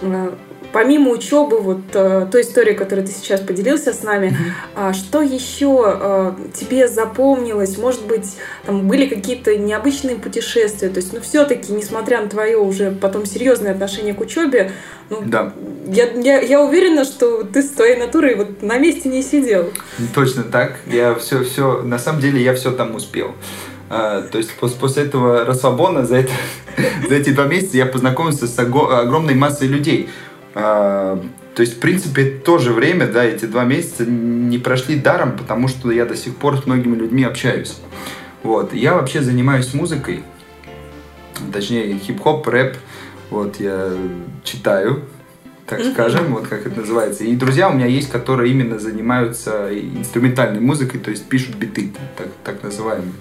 mm-hmm 0.02 0.45
помимо 0.76 1.10
учебы, 1.10 1.58
вот 1.58 1.80
э, 1.94 2.26
той 2.30 2.42
истории, 2.42 2.74
которую 2.74 3.06
ты 3.06 3.12
сейчас 3.14 3.40
поделился 3.40 3.94
с 3.94 4.02
нами, 4.02 4.36
mm-hmm. 4.76 4.92
что 4.92 5.22
еще 5.22 5.82
э, 5.86 6.32
тебе 6.52 6.86
запомнилось? 6.86 7.78
Может 7.78 8.06
быть, 8.06 8.36
там 8.66 8.86
были 8.86 9.06
какие-то 9.06 9.56
необычные 9.56 10.16
путешествия? 10.16 10.90
То 10.90 10.98
есть, 10.98 11.14
ну, 11.14 11.20
все-таки, 11.22 11.72
несмотря 11.72 12.20
на 12.20 12.28
твое 12.28 12.58
уже 12.58 12.90
потом 12.90 13.24
серьезное 13.24 13.72
отношение 13.72 14.12
к 14.12 14.20
учебе, 14.20 14.70
ну, 15.08 15.22
да. 15.24 15.54
я, 15.86 16.12
я, 16.12 16.40
я 16.42 16.60
уверена, 16.60 17.06
что 17.06 17.42
ты 17.44 17.62
с 17.62 17.70
твоей 17.70 17.96
натурой 17.96 18.34
вот 18.34 18.60
на 18.60 18.76
месте 18.76 19.08
не 19.08 19.22
сидел. 19.22 19.72
Точно 20.14 20.42
так. 20.42 20.76
Я 20.84 21.14
все, 21.14 21.42
все, 21.42 21.80
на 21.84 21.98
самом 21.98 22.20
деле, 22.20 22.42
я 22.42 22.54
все 22.54 22.70
там 22.70 22.94
успел. 22.94 23.34
А, 23.88 24.20
то 24.20 24.36
есть 24.36 24.52
после, 24.56 24.78
после 24.78 25.04
этого 25.04 25.46
расслабона 25.46 26.04
за, 26.04 26.16
это, 26.16 26.32
за 27.08 27.14
эти 27.14 27.30
два 27.30 27.46
месяца 27.46 27.78
я 27.78 27.86
познакомился 27.86 28.46
с 28.46 28.58
огромной 28.58 29.34
массой 29.34 29.68
людей. 29.68 30.10
А, 30.58 31.22
то 31.54 31.60
есть, 31.60 31.76
в 31.76 31.80
принципе, 31.80 32.24
то 32.24 32.56
же 32.56 32.72
время, 32.72 33.06
да, 33.06 33.22
эти 33.22 33.44
два 33.44 33.64
месяца 33.64 34.06
не 34.06 34.56
прошли 34.56 34.96
даром, 34.98 35.36
потому 35.36 35.68
что 35.68 35.90
я 35.90 36.06
до 36.06 36.16
сих 36.16 36.34
пор 36.36 36.56
с 36.56 36.64
многими 36.64 36.96
людьми 36.96 37.24
общаюсь. 37.24 37.76
Вот. 38.42 38.72
Я 38.72 38.94
вообще 38.94 39.20
занимаюсь 39.20 39.74
музыкой, 39.74 40.22
точнее, 41.52 41.98
хип-хоп, 41.98 42.48
рэп. 42.48 42.76
Вот, 43.28 43.60
я 43.60 43.92
читаю, 44.44 45.02
так 45.66 45.84
скажем, 45.92 46.32
вот 46.32 46.46
как 46.46 46.66
это 46.66 46.80
называется. 46.80 47.24
И 47.24 47.36
друзья 47.36 47.68
у 47.68 47.74
меня 47.74 47.86
есть, 47.86 48.08
которые 48.08 48.50
именно 48.50 48.78
занимаются 48.78 49.68
инструментальной 49.70 50.60
музыкой, 50.60 51.00
то 51.00 51.10
есть 51.10 51.28
пишут 51.28 51.56
биты, 51.56 51.92
так, 52.16 52.28
так 52.44 52.62
называемые. 52.62 53.12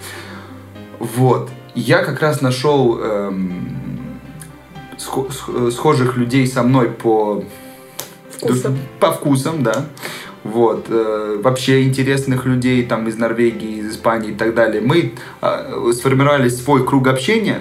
Вот. 1.00 1.50
Я 1.74 2.02
как 2.02 2.20
раз 2.20 2.40
нашел 2.40 2.98
эм, 2.98 3.85
схожих 4.98 6.16
людей 6.16 6.46
со 6.46 6.62
мной 6.62 6.90
по 6.90 7.44
вкусам, 8.30 8.78
по 9.00 9.12
вкусам 9.12 9.62
да. 9.62 9.86
Вот. 10.44 10.86
Э, 10.88 11.40
вообще 11.42 11.82
интересных 11.82 12.44
людей 12.46 12.84
там 12.84 13.08
из 13.08 13.16
Норвегии, 13.16 13.78
из 13.80 13.92
Испании 13.92 14.30
и 14.30 14.34
так 14.34 14.54
далее. 14.54 14.80
Мы 14.80 15.14
э, 15.42 15.92
сформировали 15.92 16.48
свой 16.48 16.86
круг 16.86 17.08
общения, 17.08 17.60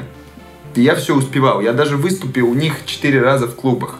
и 0.75 0.81
я 0.81 0.95
все 0.95 1.15
успевал. 1.15 1.61
Я 1.61 1.73
даже 1.73 1.97
выступил 1.97 2.49
у 2.49 2.53
них 2.53 2.85
четыре 2.85 3.21
раза 3.21 3.47
в 3.47 3.55
клубах. 3.55 3.95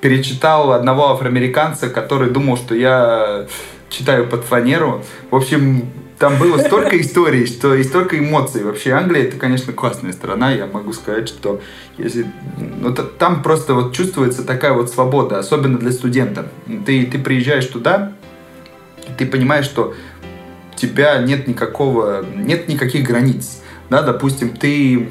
Перечитал 0.00 0.72
одного 0.72 1.10
афроамериканца, 1.10 1.90
который 1.90 2.30
думал, 2.30 2.56
что 2.56 2.74
я 2.74 3.46
читаю 3.88 4.28
под 4.28 4.44
фанеру. 4.44 5.04
В 5.30 5.36
общем, 5.36 5.90
там 6.20 6.38
было 6.38 6.58
столько 6.58 7.00
историй, 7.00 7.46
что 7.46 7.74
и 7.74 7.82
столько 7.82 8.18
эмоций. 8.18 8.62
Вообще 8.62 8.92
Англия 8.92 9.24
это, 9.24 9.38
конечно, 9.38 9.72
классная 9.72 10.12
страна. 10.12 10.52
Я 10.52 10.66
могу 10.66 10.92
сказать, 10.92 11.28
что 11.28 11.62
если, 11.96 12.26
ну, 12.58 12.94
там 12.94 13.42
просто 13.42 13.72
вот 13.72 13.94
чувствуется 13.94 14.44
такая 14.44 14.74
вот 14.74 14.90
свобода, 14.90 15.38
особенно 15.38 15.78
для 15.78 15.92
студента. 15.92 16.48
Ты, 16.84 17.06
ты 17.06 17.18
приезжаешь 17.18 17.64
туда, 17.64 18.12
ты 19.16 19.24
понимаешь, 19.24 19.64
что 19.64 19.94
тебя 20.76 21.22
нет 21.22 21.48
никакого, 21.48 22.22
нет 22.36 22.68
никаких 22.68 23.06
границ. 23.06 23.62
Да, 23.88 24.02
допустим, 24.02 24.50
ты 24.50 25.08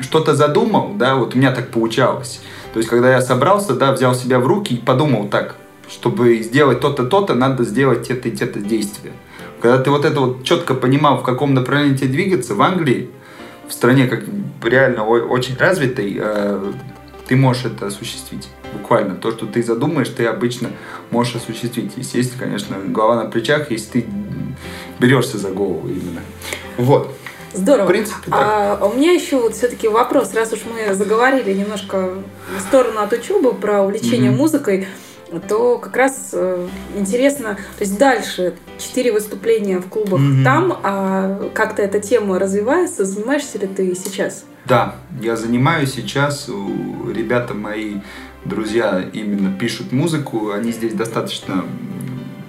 что-то 0.00 0.34
задумал, 0.34 0.94
да, 0.94 1.14
вот 1.14 1.36
у 1.36 1.38
меня 1.38 1.52
так 1.52 1.68
получалось. 1.70 2.40
То 2.72 2.78
есть, 2.80 2.90
когда 2.90 3.12
я 3.12 3.20
собрался, 3.20 3.74
да, 3.74 3.92
взял 3.92 4.12
себя 4.12 4.40
в 4.40 4.46
руки 4.48 4.74
и 4.74 4.78
подумал 4.78 5.28
так, 5.28 5.54
чтобы 5.88 6.38
сделать 6.42 6.80
то-то, 6.80 7.04
то-то, 7.04 7.34
надо 7.34 7.62
сделать 7.62 8.10
это 8.10 8.28
и 8.28 8.34
это 8.34 8.58
действие. 8.58 9.12
Когда 9.60 9.78
ты 9.78 9.90
вот 9.90 10.04
это 10.04 10.20
вот 10.20 10.44
четко 10.44 10.74
понимал, 10.74 11.18
в 11.18 11.22
каком 11.22 11.54
направлении 11.54 11.96
тебе 11.96 12.08
двигаться, 12.08 12.54
в 12.54 12.62
Англии, 12.62 13.10
в 13.66 13.72
стране 13.72 14.06
как 14.06 14.24
реально 14.62 15.04
очень 15.04 15.56
развитой, 15.56 16.16
э, 16.18 16.72
ты 17.26 17.36
можешь 17.36 17.66
это 17.66 17.86
осуществить. 17.86 18.48
Буквально. 18.72 19.14
То, 19.14 19.30
что 19.30 19.46
ты 19.46 19.62
задумаешь, 19.62 20.08
ты 20.08 20.26
обычно 20.26 20.70
можешь 21.10 21.36
осуществить. 21.36 21.92
Естественно, 21.96 22.44
конечно, 22.44 22.76
голова 22.86 23.24
на 23.24 23.30
плечах, 23.30 23.70
если 23.70 24.00
ты 24.00 24.06
берешься 24.98 25.38
за 25.38 25.50
голову 25.50 25.88
именно. 25.88 26.20
Вот. 26.76 27.14
Здорово. 27.54 27.86
В 27.86 27.88
принципе, 27.88 28.30
так. 28.30 28.34
А, 28.34 28.84
у 28.84 28.94
меня 28.94 29.12
еще 29.12 29.40
вот 29.40 29.54
все-таки 29.54 29.88
вопрос, 29.88 30.34
раз 30.34 30.52
уж 30.52 30.60
мы 30.64 30.94
заговорили 30.94 31.52
немножко 31.54 32.10
в 32.56 32.60
сторону 32.60 33.00
от 33.00 33.12
учебы 33.12 33.54
про 33.54 33.82
увлечение 33.82 34.30
mm-hmm. 34.30 34.36
музыкой 34.36 34.86
то 35.48 35.78
как 35.78 35.96
раз 35.96 36.30
э, 36.32 36.68
интересно, 36.96 37.54
то 37.54 37.84
есть 37.84 37.98
дальше 37.98 38.54
четыре 38.78 39.12
выступления 39.12 39.78
в 39.78 39.88
клубах 39.88 40.20
mm-hmm. 40.20 40.44
там, 40.44 40.78
а 40.82 41.50
как-то 41.54 41.82
эта 41.82 42.00
тема 42.00 42.38
развивается, 42.38 43.04
занимаешься 43.04 43.58
ли 43.58 43.66
ты 43.66 43.94
сейчас? 43.94 44.44
Да, 44.64 44.96
я 45.20 45.36
занимаюсь 45.36 45.92
сейчас, 45.94 46.48
ребята 46.48 47.54
мои 47.54 47.96
друзья 48.44 49.04
именно 49.12 49.56
пишут 49.56 49.92
музыку, 49.92 50.52
они 50.52 50.72
здесь 50.72 50.94
достаточно 50.94 51.64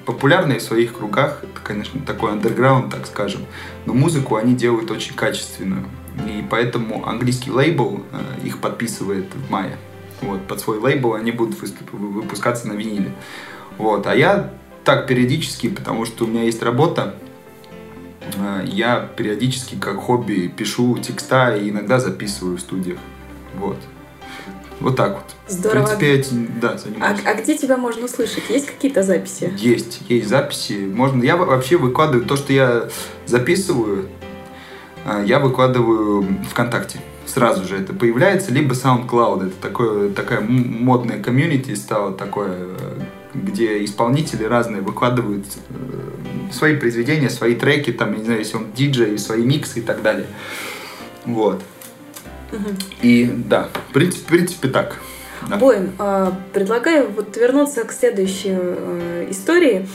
популярные 0.06 0.60
в 0.60 0.64
своих 0.64 0.98
кругах, 0.98 1.44
это, 1.44 1.62
конечно, 1.64 2.02
такой 2.02 2.32
андерграунд, 2.32 2.92
так 2.92 3.06
скажем, 3.06 3.42
но 3.86 3.94
музыку 3.94 4.38
они 4.38 4.56
делают 4.56 4.90
очень 4.92 5.16
качественную, 5.16 5.86
и 6.28 6.44
поэтому 6.50 7.08
английский 7.08 7.52
лейбл 7.52 8.04
э, 8.12 8.46
их 8.46 8.60
подписывает 8.60 9.26
в 9.34 9.52
мае 9.52 9.78
вот, 10.22 10.48
под 10.48 10.60
свой 10.60 10.80
лейбл, 10.80 11.14
они 11.14 11.32
будут 11.32 11.60
выступ, 11.60 11.92
выпускаться 11.92 12.68
на 12.68 12.74
виниле. 12.74 13.14
Вот, 13.78 14.08
а 14.08 14.16
я 14.16 14.52
так 14.84 15.08
периодически, 15.08 15.70
потому 15.70 16.06
что 16.06 16.26
у 16.26 16.28
меня 16.28 16.44
есть 16.44 16.62
работа, 16.64 17.16
э, 18.36 18.64
я 18.66 19.10
периодически 19.16 19.76
как 19.76 19.98
хобби 19.98 20.52
пишу 20.56 20.98
текста 20.98 21.56
и 21.56 21.70
иногда 21.70 22.00
записываю 22.00 22.58
в 22.58 22.62
студиях. 22.62 23.00
Вот. 23.56 23.78
Вот 24.80 24.96
так 24.96 25.16
вот. 25.16 25.26
Здорово. 25.48 25.86
В 25.86 25.98
принципе, 25.98 26.14
этим, 26.14 26.60
да, 26.62 26.78
занимаюсь. 26.78 27.20
А, 27.26 27.32
а 27.32 27.34
где 27.34 27.58
тебя 27.58 27.76
можно 27.76 28.06
услышать? 28.06 28.50
Есть 28.50 28.68
какие-то 28.68 29.04
записи? 29.04 29.52
Есть, 29.58 30.02
есть 30.08 30.30
записи. 30.30 30.86
Можно. 30.86 31.24
Я 31.24 31.36
вообще 31.36 31.76
выкладываю 31.76 32.26
то, 32.26 32.38
что 32.38 32.54
я 32.54 32.88
записываю, 33.26 34.08
э, 35.06 35.24
я 35.26 35.40
выкладываю 35.40 36.26
ВКонтакте 36.50 37.02
сразу 37.30 37.66
же 37.68 37.78
это 37.78 37.94
появляется, 37.94 38.52
либо 38.52 38.74
SoundCloud, 38.74 39.48
это 39.48 39.56
такое, 39.62 40.10
такая 40.10 40.42
модная 40.42 41.22
комьюнити 41.22 41.76
стала 41.76 42.12
такое, 42.12 42.52
э, 42.54 43.00
где 43.34 43.84
исполнители 43.84 44.44
разные 44.44 44.82
выкладывают 44.82 45.46
э, 45.70 46.52
свои 46.52 46.76
произведения, 46.76 47.30
свои 47.30 47.56
треки, 47.56 47.92
там, 47.92 48.14
я 48.14 48.18
не 48.20 48.26
знаю, 48.26 48.40
если 48.40 48.58
он 48.58 48.72
диджей, 48.76 49.18
свои 49.18 49.44
миксы 49.44 49.80
и 49.80 49.82
так 49.82 50.02
далее. 50.02 50.28
Вот. 51.26 51.62
Угу. 52.52 52.70
И 53.04 53.32
да, 53.46 53.70
в 53.90 53.94
принципе, 53.94 54.24
в 54.24 54.28
принципе 54.28 54.68
так. 54.70 54.98
Да. 55.48 55.58
Боин, 55.58 55.92
а, 56.00 56.38
предлагаю 56.54 57.10
вот 57.12 57.38
вернуться 57.38 57.84
к 57.84 57.92
следующей 57.92 58.56
э, 58.56 59.28
истории 59.30 59.88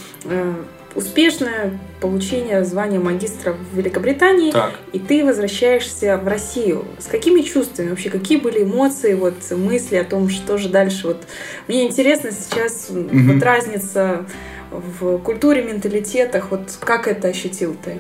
успешное 0.95 1.79
получение 2.01 2.65
звания 2.65 3.01
магистра 3.01 3.53
в 3.53 3.77
Великобритании, 3.77 4.53
так. 4.53 4.75
и 4.93 4.99
ты 4.99 5.25
возвращаешься 5.25 6.17
в 6.17 6.29
Россию. 6.29 6.85
С 6.99 7.07
какими 7.07 7.41
чувствами 7.43 7.91
вообще, 7.91 8.11
какие 8.11 8.39
были 8.39 8.63
эмоции, 8.63 9.15
вот 9.15 9.35
мысли 9.51 9.97
о 9.97 10.05
том, 10.05 10.29
что 10.29 10.59
же 10.59 10.69
дальше? 10.69 11.09
Вот 11.09 11.23
мне 11.69 11.87
интересно 11.87 12.31
сейчас 12.31 12.91
угу. 12.91 13.09
вот 13.13 13.43
разница 13.43 14.27
в 14.71 15.19
культуре, 15.19 15.63
менталитетах, 15.63 16.51
вот 16.51 16.77
как 16.81 17.09
это 17.09 17.29
ощутил 17.29 17.77
ты? 17.85 17.99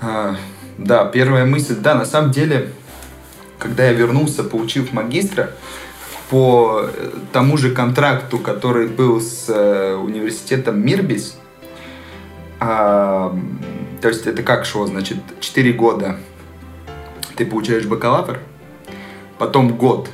А, 0.00 0.36
да, 0.76 1.04
первая 1.06 1.44
мысль, 1.44 1.76
да, 1.76 1.94
на 1.94 2.04
самом 2.04 2.30
деле, 2.30 2.70
когда 3.58 3.86
я 3.86 3.92
вернулся, 3.92 4.44
получив 4.44 4.92
магистра, 4.92 5.52
по 6.30 6.82
э, 6.82 7.10
тому 7.32 7.56
же 7.56 7.74
контракту, 7.74 8.38
который 8.38 8.86
был 8.88 9.20
с 9.20 9.48
э, 9.48 9.94
университетом 9.94 10.84
Мирбис, 10.84 11.38
а, 12.60 13.36
то 14.00 14.08
есть 14.08 14.26
это 14.26 14.42
как 14.42 14.64
шло, 14.64 14.86
значит, 14.86 15.18
4 15.40 15.72
года. 15.72 16.18
Ты 17.36 17.46
получаешь 17.46 17.86
бакалавр, 17.86 18.40
потом 19.38 19.76
год 19.76 20.08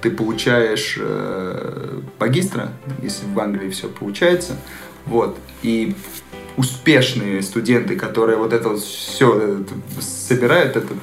ты 0.00 0.10
получаешь 0.10 0.96
э, 0.98 2.00
магистра, 2.18 2.70
если 3.02 3.26
в 3.26 3.38
Англии 3.38 3.68
все 3.68 3.88
получается, 3.88 4.56
вот, 5.04 5.38
и 5.62 5.94
успешные 6.56 7.42
студенты, 7.42 7.96
которые 7.96 8.38
вот 8.38 8.52
это 8.52 8.70
вот 8.70 8.80
все 8.80 9.62
собирают, 10.00 10.76
этот, 10.76 10.96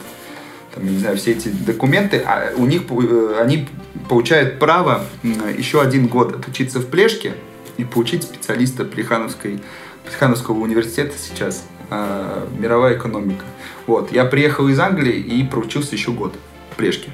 там, 0.77 0.87
не 0.87 0.99
знаю, 0.99 1.17
все 1.17 1.31
эти 1.31 1.49
документы, 1.49 2.21
а 2.25 2.51
у 2.55 2.65
них, 2.65 2.83
э, 2.89 3.39
они 3.41 3.67
получают 4.07 4.59
право 4.59 5.03
еще 5.57 5.81
один 5.81 6.07
год 6.07 6.35
отучиться 6.35 6.79
в 6.79 6.85
Плешке 6.85 7.33
и 7.77 7.83
получить 7.83 8.23
специалиста 8.23 8.85
Плехановской, 8.85 9.59
Плехановского 10.05 10.59
университета 10.59 11.15
сейчас, 11.17 11.65
э, 11.89 12.47
мировая 12.59 12.95
экономика. 12.95 13.43
Вот, 13.87 14.11
я 14.11 14.25
приехал 14.25 14.67
из 14.67 14.79
Англии 14.79 15.15
и 15.15 15.43
проучился 15.43 15.95
еще 15.95 16.11
год 16.11 16.35
в 16.71 16.75
Плешке. 16.75 17.09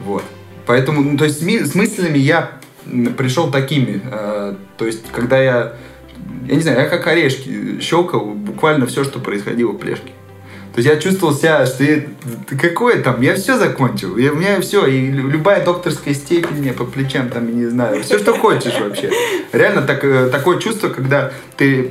Вот. 0.00 0.24
Поэтому, 0.66 1.02
ну, 1.02 1.18
то 1.18 1.24
есть 1.24 1.42
с 1.42 1.74
мыслями 1.74 2.18
я 2.18 2.52
пришел 3.16 3.50
такими. 3.50 4.00
Э, 4.10 4.54
то 4.78 4.86
есть, 4.86 5.04
когда 5.12 5.38
я, 5.38 5.74
я 6.46 6.54
не 6.54 6.62
знаю, 6.62 6.78
я 6.78 6.88
как 6.88 7.06
орешки 7.06 7.80
щелкал 7.80 8.24
буквально 8.24 8.86
все, 8.86 9.04
что 9.04 9.18
происходило 9.18 9.72
в 9.72 9.78
Плешке. 9.78 10.12
То 10.78 10.80
есть 10.80 10.94
я 10.94 11.00
чувствовал 11.00 11.34
себя, 11.34 11.66
что 11.66 11.82
я, 11.82 12.04
какое 12.56 13.02
там, 13.02 13.20
я 13.20 13.34
все 13.34 13.58
закончил, 13.58 14.16
я, 14.16 14.30
у 14.30 14.36
меня 14.36 14.60
все, 14.60 14.86
и 14.86 15.08
любая 15.10 15.64
докторская 15.64 16.14
степень 16.14 16.58
мне 16.58 16.72
по 16.72 16.84
плечам, 16.84 17.30
там, 17.30 17.52
не 17.52 17.66
знаю, 17.66 18.04
все, 18.04 18.16
что 18.16 18.32
хочешь 18.32 18.78
вообще. 18.78 19.10
Реально 19.50 19.82
так, 19.82 20.04
э, 20.04 20.28
такое 20.28 20.60
чувство, 20.60 20.88
когда 20.88 21.32
ты 21.56 21.90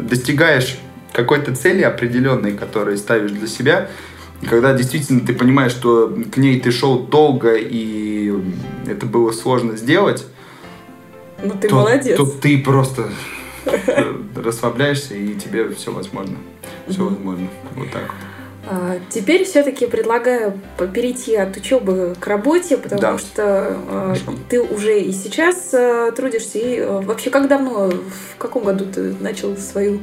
достигаешь 0.00 0.78
какой-то 1.12 1.54
цели 1.54 1.82
определенной, 1.82 2.54
которую 2.54 2.98
ставишь 2.98 3.30
для 3.30 3.46
себя, 3.46 3.88
и 4.42 4.46
когда 4.46 4.72
действительно 4.72 5.20
ты 5.20 5.32
понимаешь, 5.32 5.70
что 5.70 6.12
к 6.32 6.36
ней 6.36 6.58
ты 6.58 6.72
шел 6.72 7.06
долго, 7.06 7.54
и 7.54 8.34
это 8.88 9.06
было 9.06 9.30
сложно 9.30 9.76
сделать, 9.76 10.26
ну 11.40 11.52
ты 11.52 11.68
то, 11.68 11.76
молодец. 11.76 12.16
То 12.16 12.26
ты 12.26 12.58
просто 12.58 13.04
расслабляешься, 14.36 15.14
и 15.14 15.34
тебе 15.34 15.68
все 15.70 15.92
возможно. 15.92 16.36
Все 16.88 17.04
возможно. 17.04 17.48
Вот 17.74 17.90
так 17.90 18.02
вот. 18.02 18.34
А, 18.66 18.98
теперь 19.10 19.44
все-таки 19.44 19.86
предлагаю 19.86 20.58
перейти 20.94 21.36
от 21.36 21.56
учебы 21.56 22.14
к 22.18 22.26
работе, 22.26 22.78
потому 22.78 23.00
да. 23.00 23.18
что 23.18 23.76
э, 23.88 24.14
ты 24.48 24.62
уже 24.62 25.00
и 25.00 25.12
сейчас 25.12 25.74
э, 25.74 26.12
трудишься. 26.16 26.58
И 26.58 26.78
э, 26.78 27.00
вообще, 27.00 27.30
как 27.30 27.48
давно, 27.48 27.90
в 27.90 28.38
каком 28.38 28.64
году 28.64 28.86
ты 28.86 29.14
начал 29.20 29.56
свою 29.56 30.00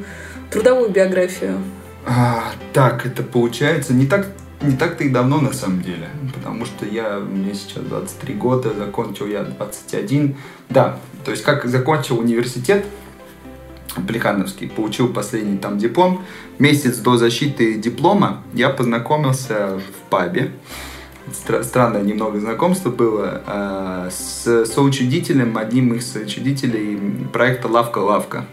трудовую 0.51 0.89
биографию? 0.89 1.57
А, 2.05 2.51
так, 2.73 3.05
это 3.05 3.23
получается 3.23 3.93
не 3.93 4.05
так 4.05 4.27
не 4.61 4.77
так-то 4.77 5.03
и 5.03 5.09
давно 5.09 5.41
на 5.41 5.53
самом 5.53 5.81
деле, 5.81 6.09
потому 6.35 6.65
что 6.65 6.85
я, 6.85 7.17
мне 7.17 7.55
сейчас 7.55 7.83
23 7.83 8.35
года, 8.35 8.71
закончил 8.77 9.25
я 9.25 9.43
21. 9.43 10.35
Да, 10.69 10.99
то 11.25 11.31
есть 11.31 11.43
как 11.43 11.65
закончил 11.65 12.19
университет, 12.19 12.85
Плехановский, 14.07 14.69
получил 14.69 15.09
последний 15.09 15.57
там 15.57 15.77
диплом. 15.77 16.23
Месяц 16.59 16.97
до 16.97 17.17
защиты 17.17 17.75
диплома 17.75 18.43
я 18.53 18.69
познакомился 18.69 19.79
в 19.79 20.09
пабе. 20.09 20.51
Стра- 21.27 21.63
странное 21.63 22.01
немного 22.01 22.39
знакомство 22.39 22.89
было 22.89 23.43
э, 23.45 24.09
с 24.11 24.65
соучредителем, 24.65 25.57
одним 25.57 25.93
из 25.93 26.11
соучредителей 26.11 27.27
проекта 27.31 27.67
«Лавка-лавка». 27.67 28.45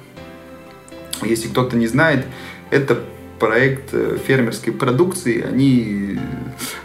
Если 1.22 1.48
кто-то 1.48 1.76
не 1.76 1.86
знает, 1.86 2.26
это 2.70 3.00
проект 3.38 3.90
э, 3.92 4.18
фермерской 4.24 4.72
продукции. 4.72 5.42
Они 5.42 6.18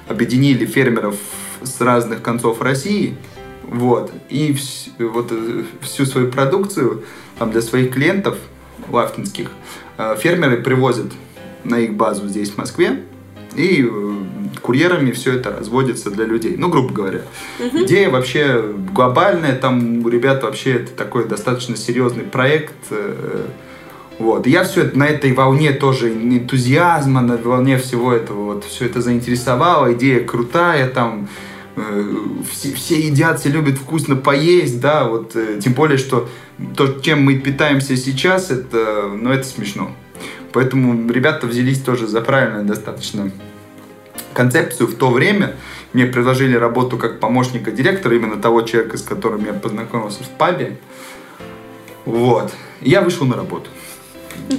объединили 0.07 0.65
фермеров 0.65 1.15
с 1.61 1.81
разных 1.81 2.21
концов 2.21 2.61
России, 2.61 3.15
вот, 3.63 4.11
и 4.29 4.53
вс, 4.53 4.89
вот 4.99 5.31
э, 5.31 5.63
всю 5.81 6.05
свою 6.05 6.31
продукцию 6.31 7.03
там, 7.43 7.51
для 7.51 7.61
своих 7.61 7.91
клиентов 7.91 8.37
лавкинских 8.89 9.51
э, 9.97 10.15
фермеры 10.17 10.61
привозят 10.61 11.07
на 11.65 11.77
их 11.79 11.93
базу 11.93 12.29
здесь, 12.29 12.51
в 12.51 12.57
Москве, 12.57 13.01
и 13.53 13.85
курьерами 14.61 15.11
все 15.11 15.33
это 15.33 15.51
разводится 15.51 16.09
для 16.09 16.23
людей. 16.23 16.55
Ну, 16.57 16.69
грубо 16.69 16.93
говоря. 16.93 17.21
Угу. 17.59 17.83
Идея 17.83 18.09
вообще 18.09 18.63
глобальная, 18.93 19.57
там 19.57 20.05
у 20.05 20.07
ребят 20.07 20.43
вообще 20.43 20.75
это 20.75 20.93
такой 20.93 21.27
достаточно 21.27 21.75
серьезный 21.75 22.23
проект. 22.23 22.75
Вот. 24.19 24.47
И 24.47 24.49
я 24.49 24.63
все 24.63 24.83
это 24.83 24.97
на 24.97 25.07
этой 25.07 25.33
волне 25.33 25.73
тоже 25.73 26.13
энтузиазма, 26.13 27.19
на 27.19 27.35
волне 27.35 27.77
всего 27.77 28.13
этого, 28.13 28.53
вот 28.53 28.63
все 28.63 28.85
это 28.85 29.01
заинтересовало, 29.01 29.91
идея 29.93 30.23
крутая, 30.23 30.87
там 30.87 31.23
э, 31.23 31.52
все, 32.51 32.73
все 32.73 32.99
едят, 32.99 33.39
все 33.39 33.49
любят 33.49 33.77
вкусно 33.77 34.15
поесть, 34.15 34.79
да, 34.79 35.05
вот, 35.05 35.35
э, 35.35 35.59
тем 35.59 35.73
более, 35.73 35.97
что 35.97 36.29
то, 36.75 36.99
чем 36.99 37.23
мы 37.23 37.39
питаемся 37.39 37.97
сейчас, 37.97 38.51
это, 38.51 39.09
ну, 39.13 39.31
это 39.31 39.43
смешно. 39.43 39.91
Поэтому 40.51 41.11
ребята 41.11 41.47
взялись 41.47 41.81
тоже 41.81 42.07
за 42.07 42.21
правильную 42.21 42.63
достаточно 42.63 43.31
концепцию 44.33 44.87
в 44.87 44.95
то 44.95 45.09
время. 45.09 45.55
Мне 45.93 46.05
предложили 46.05 46.55
работу 46.55 46.97
как 46.97 47.19
помощника 47.19 47.71
директора, 47.71 48.15
именно 48.15 48.37
того 48.37 48.61
человека, 48.61 48.97
с 48.97 49.01
которым 49.01 49.45
я 49.45 49.53
познакомился 49.53 50.23
в 50.23 50.29
пабе. 50.29 50.77
Вот. 52.05 52.53
И 52.81 52.89
я 52.89 53.01
вышел 53.01 53.25
на 53.25 53.35
работу. 53.35 53.69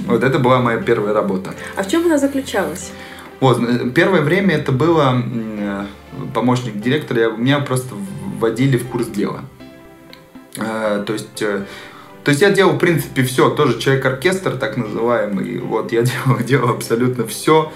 Вот 0.07 0.23
это 0.23 0.39
была 0.39 0.59
моя 0.59 0.77
первая 0.79 1.13
работа. 1.13 1.53
А 1.75 1.83
в 1.83 1.89
чем 1.89 2.05
она 2.05 2.17
заключалась? 2.17 2.91
Вот, 3.39 3.61
э, 3.61 3.89
первое 3.93 4.21
время 4.21 4.55
это 4.55 4.71
было 4.71 5.21
э, 5.23 5.85
помощник 6.33 6.79
директора, 6.79 7.21
я, 7.21 7.29
меня 7.29 7.59
просто 7.59 7.95
вводили 8.39 8.77
в 8.77 8.87
курс 8.87 9.07
дела. 9.07 9.41
Э, 10.57 11.03
то 11.05 11.13
есть 11.13 11.43
то 12.23 12.31
есть 12.31 12.41
я 12.41 12.49
делал, 12.49 12.73
в 12.73 12.79
принципе, 12.79 13.21
все, 13.21 13.51
тоже 13.51 13.79
человек-оркестр, 13.79 14.57
так 14.57 14.77
называемый. 14.77 15.59
Вот, 15.59 15.91
я 15.91 16.01
делал, 16.25 16.39
делал 16.39 16.69
абсолютно 16.69 17.27
все. 17.27 17.71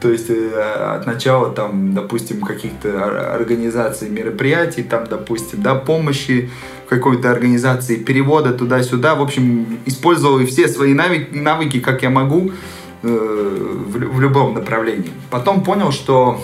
То 0.00 0.10
есть 0.10 0.28
от 0.28 1.06
начала, 1.06 1.50
там, 1.50 1.94
допустим, 1.94 2.40
каких-то 2.40 3.32
организаций 3.32 4.08
мероприятий, 4.08 4.82
там, 4.82 5.06
допустим, 5.06 5.62
да, 5.62 5.76
помощи 5.76 6.50
какой-то 6.88 7.30
организации, 7.30 7.94
перевода 7.94 8.52
туда-сюда. 8.52 9.14
В 9.14 9.22
общем, 9.22 9.78
использовал 9.86 10.44
все 10.44 10.66
свои 10.66 10.92
навыки, 10.94 11.28
навыки 11.32 11.78
как 11.78 12.02
я 12.02 12.10
могу 12.10 12.50
в, 13.02 13.98
в 13.98 14.20
любом 14.20 14.54
направлении. 14.54 15.12
Потом 15.30 15.62
понял, 15.64 15.92
что 15.92 16.40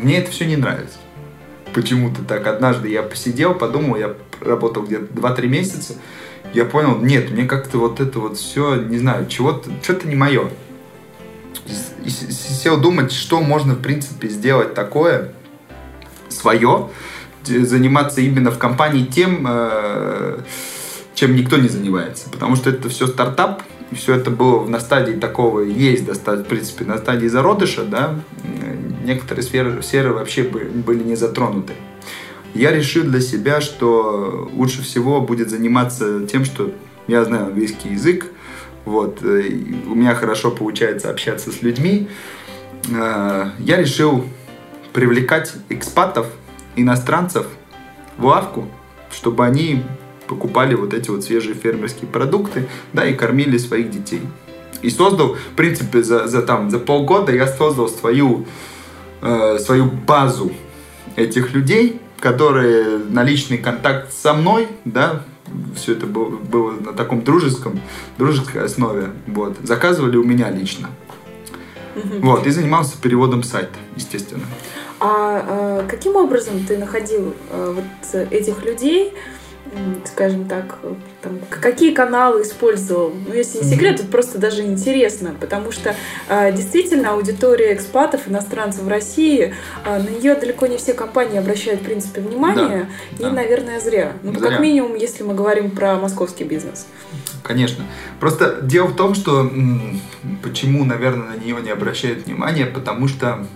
мне 0.00 0.18
это 0.18 0.30
все 0.30 0.46
не 0.46 0.56
нравится. 0.56 0.98
Почему-то 1.74 2.22
так. 2.22 2.46
Однажды 2.46 2.88
я 2.88 3.02
посидел, 3.02 3.54
подумал, 3.54 3.96
я 3.96 4.14
работал 4.40 4.84
где-то 4.84 5.12
2-3 5.12 5.46
месяца. 5.46 5.94
Я 6.54 6.64
понял, 6.64 6.98
нет, 6.98 7.30
мне 7.30 7.44
как-то 7.44 7.78
вот 7.78 8.00
это 8.00 8.18
вот 8.20 8.38
все, 8.38 8.76
не 8.76 8.98
знаю, 8.98 9.26
чего-то, 9.26 9.70
что-то 9.82 10.08
не 10.08 10.14
мое. 10.14 10.48
И 12.04 12.08
сел 12.08 12.80
думать, 12.80 13.12
что 13.12 13.40
можно, 13.40 13.74
в 13.74 13.82
принципе, 13.82 14.28
сделать 14.28 14.74
такое 14.74 15.32
свое, 16.28 16.88
заниматься 17.44 18.20
именно 18.20 18.50
в 18.50 18.58
компании 18.58 19.04
тем, 19.04 19.44
э, 19.48 20.40
чем 21.14 21.34
никто 21.34 21.56
не 21.56 21.68
занимается. 21.68 22.30
Потому 22.30 22.54
что 22.54 22.70
это 22.70 22.88
все 22.88 23.06
стартап, 23.06 23.62
все 23.92 24.14
это 24.16 24.30
было 24.30 24.66
на 24.66 24.80
стадии 24.80 25.12
такого, 25.12 25.60
есть, 25.60 26.04
в 26.06 26.44
принципе, 26.44 26.84
на 26.84 26.98
стадии 26.98 27.28
зародыша, 27.28 27.84
да, 27.84 28.18
некоторые 29.04 29.44
сферы, 29.44 29.82
сферы 29.82 30.12
вообще 30.12 30.42
были 30.42 31.02
не 31.02 31.14
затронуты. 31.14 31.74
Я 32.54 32.72
решил 32.72 33.04
для 33.04 33.20
себя, 33.20 33.60
что 33.60 34.50
лучше 34.52 34.82
всего 34.82 35.20
будет 35.20 35.50
заниматься 35.50 36.26
тем, 36.26 36.44
что 36.44 36.72
я 37.06 37.24
знаю 37.24 37.46
английский 37.46 37.90
язык, 37.90 38.26
вот, 38.86 39.20
у 39.22 39.94
меня 39.94 40.14
хорошо 40.14 40.52
получается 40.52 41.10
общаться 41.10 41.50
с 41.50 41.60
людьми. 41.60 42.08
Э, 42.88 43.50
я 43.58 43.76
решил 43.78 44.24
привлекать 44.92 45.52
экспатов 45.68 46.28
иностранцев 46.76 47.46
в 48.16 48.24
лавку, 48.24 48.68
чтобы 49.10 49.44
они 49.44 49.82
покупали 50.28 50.74
вот 50.74 50.94
эти 50.94 51.10
вот 51.10 51.24
свежие 51.24 51.54
фермерские 51.54 52.08
продукты, 52.08 52.68
да, 52.92 53.06
и 53.06 53.14
кормили 53.14 53.58
своих 53.58 53.90
детей. 53.90 54.22
И 54.82 54.90
создал, 54.90 55.34
в 55.34 55.56
принципе, 55.56 56.02
за, 56.02 56.26
за, 56.28 56.42
там, 56.42 56.70
за 56.70 56.78
полгода 56.78 57.32
я 57.32 57.46
создал 57.46 57.88
свою, 57.88 58.46
э, 59.22 59.58
свою 59.58 59.86
базу 59.86 60.52
этих 61.16 61.52
людей, 61.54 62.00
которые 62.20 62.98
на 62.98 63.22
личный 63.22 63.58
контакт 63.58 64.12
со 64.12 64.34
мной, 64.34 64.68
да, 64.84 65.22
все 65.74 65.92
это 65.92 66.06
было, 66.06 66.30
было 66.30 66.72
на 66.72 66.92
таком 66.92 67.22
дружеском, 67.22 67.80
дружеской 68.18 68.64
основе, 68.64 69.10
вот, 69.26 69.56
заказывали 69.62 70.16
у 70.16 70.24
меня 70.24 70.50
лично. 70.50 70.88
Вот, 72.20 72.46
и 72.46 72.50
занимался 72.50 73.00
переводом 73.00 73.42
сайта, 73.42 73.78
естественно. 73.96 74.44
А, 75.00 75.80
а 75.82 75.86
каким 75.88 76.16
образом 76.16 76.64
ты 76.66 76.76
находил 76.76 77.34
а, 77.50 77.72
вот 77.72 78.20
этих 78.30 78.64
людей, 78.64 79.14
скажем 80.06 80.48
так, 80.48 80.78
там, 81.22 81.38
какие 81.50 81.92
каналы 81.92 82.42
использовал. 82.42 83.12
Ну, 83.26 83.34
если 83.34 83.58
не 83.58 83.64
секрет, 83.64 84.00
это 84.00 84.08
просто 84.08 84.38
даже 84.38 84.62
интересно, 84.62 85.34
потому 85.38 85.72
что 85.72 85.94
э, 86.28 86.52
действительно 86.52 87.12
аудитория 87.12 87.74
экспатов, 87.74 88.28
иностранцев 88.28 88.82
в 88.82 88.88
России, 88.88 89.54
э, 89.84 90.02
на 90.02 90.08
нее 90.08 90.34
далеко 90.34 90.66
не 90.66 90.76
все 90.76 90.94
компании 90.94 91.38
обращают, 91.38 91.80
в 91.80 91.84
принципе, 91.84 92.20
внимание, 92.20 92.88
да, 93.12 93.16
и, 93.18 93.22
да. 93.22 93.30
наверное, 93.32 93.80
зря. 93.80 94.12
Ну, 94.22 94.32
зря. 94.32 94.50
как 94.50 94.60
минимум, 94.60 94.94
если 94.94 95.22
мы 95.22 95.34
говорим 95.34 95.70
про 95.70 95.96
московский 95.96 96.44
бизнес. 96.44 96.86
Конечно. 97.42 97.84
Просто 98.20 98.60
дело 98.62 98.86
в 98.86 98.96
том, 98.96 99.14
что 99.14 99.50
почему, 100.42 100.84
наверное, 100.84 101.36
на 101.36 101.36
нее 101.36 101.56
не 101.62 101.70
обращают 101.70 102.26
внимания, 102.26 102.66
потому 102.66 103.08
что 103.08 103.46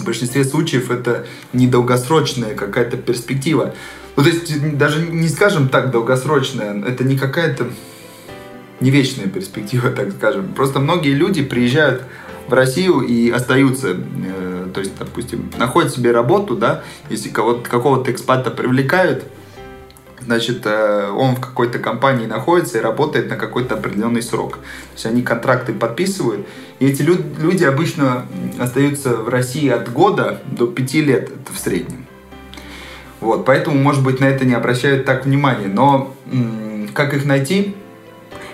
в 0.00 0.04
большинстве 0.04 0.44
случаев 0.44 0.90
это 0.90 1.26
недолгосрочная 1.52 2.54
какая-то 2.54 2.96
перспектива. 2.96 3.74
Ну, 4.16 4.22
то 4.22 4.28
есть, 4.28 4.76
даже 4.76 5.00
не 5.06 5.28
скажем 5.28 5.68
так 5.68 5.90
долгосрочная, 5.90 6.82
это 6.84 7.04
не 7.04 7.16
какая-то 7.16 7.68
не 8.80 8.90
вечная 8.90 9.28
перспектива, 9.28 9.90
так 9.96 10.12
скажем. 10.12 10.52
Просто 10.54 10.80
многие 10.80 11.14
люди 11.14 11.42
приезжают 11.42 12.02
в 12.48 12.52
Россию 12.52 13.00
и 13.00 13.30
остаются, 13.30 13.96
э, 13.96 14.68
то 14.74 14.80
есть, 14.80 14.92
допустим, 14.98 15.50
находят 15.56 15.92
себе 15.94 16.10
работу, 16.10 16.56
да, 16.56 16.82
если 17.08 17.28
кого-то, 17.28 17.68
какого-то 17.68 18.10
экспата 18.10 18.50
привлекают, 18.50 19.24
значит, 20.20 20.62
э, 20.64 21.10
он 21.10 21.36
в 21.36 21.40
какой-то 21.40 21.78
компании 21.78 22.26
находится 22.26 22.78
и 22.78 22.80
работает 22.80 23.30
на 23.30 23.36
какой-то 23.36 23.76
определенный 23.76 24.22
срок. 24.22 24.54
То 24.54 24.94
есть 24.94 25.06
они 25.06 25.22
контракты 25.22 25.72
подписывают, 25.72 26.46
и 26.80 26.86
эти 26.86 27.02
люди 27.02 27.64
обычно 27.64 28.26
остаются 28.58 29.16
в 29.16 29.28
России 29.28 29.68
от 29.68 29.92
года 29.92 30.40
до 30.50 30.66
пяти 30.66 31.02
лет, 31.02 31.30
это 31.30 31.52
в 31.52 31.58
среднем. 31.58 32.09
Вот, 33.20 33.44
поэтому, 33.44 33.78
может 33.78 34.02
быть, 34.02 34.20
на 34.20 34.24
это 34.24 34.44
не 34.44 34.54
обращают 34.54 35.04
так 35.04 35.26
внимания. 35.26 35.66
Но 35.66 36.14
как 36.94 37.14
их 37.14 37.24
найти? 37.24 37.76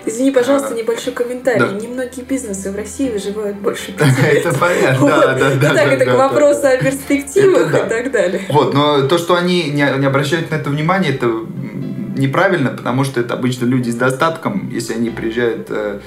Извини, 0.05 0.31
пожалуйста, 0.31 0.69
а, 0.73 0.73
небольшой 0.73 1.11
комментарий. 1.11 1.59
Да. 1.59 1.71
Немногие 1.71 2.25
бизнесы 2.25 2.71
в 2.71 2.75
России 2.77 3.09
выживают 3.09 3.57
больше 3.57 3.91
пяти 3.97 4.21
лет. 4.21 4.45
Это 4.45 4.57
понятно, 4.57 5.07
да, 5.07 5.33
да, 5.33 5.55
да. 5.55 5.73
Так, 5.73 5.91
это 5.91 6.05
к 6.05 6.15
вопросу 6.15 6.67
о 6.67 6.77
перспективах 6.77 7.73
и 7.73 7.89
так 7.89 8.11
далее. 8.11 8.41
Вот, 8.49 8.73
но 8.73 9.05
то, 9.07 9.17
что 9.17 9.35
они 9.35 9.69
не 9.69 9.83
обращают 9.83 10.49
на 10.51 10.55
это 10.55 10.69
внимание, 10.69 11.13
это 11.13 11.29
неправильно, 12.17 12.69
потому 12.69 13.03
что 13.03 13.19
это 13.19 13.33
обычно 13.33 13.65
люди 13.65 13.89
с 13.89 13.95
достатком. 13.95 14.69
Если 14.71 14.93
они 14.93 15.09
приезжают 15.09 15.67
э, 15.69 15.99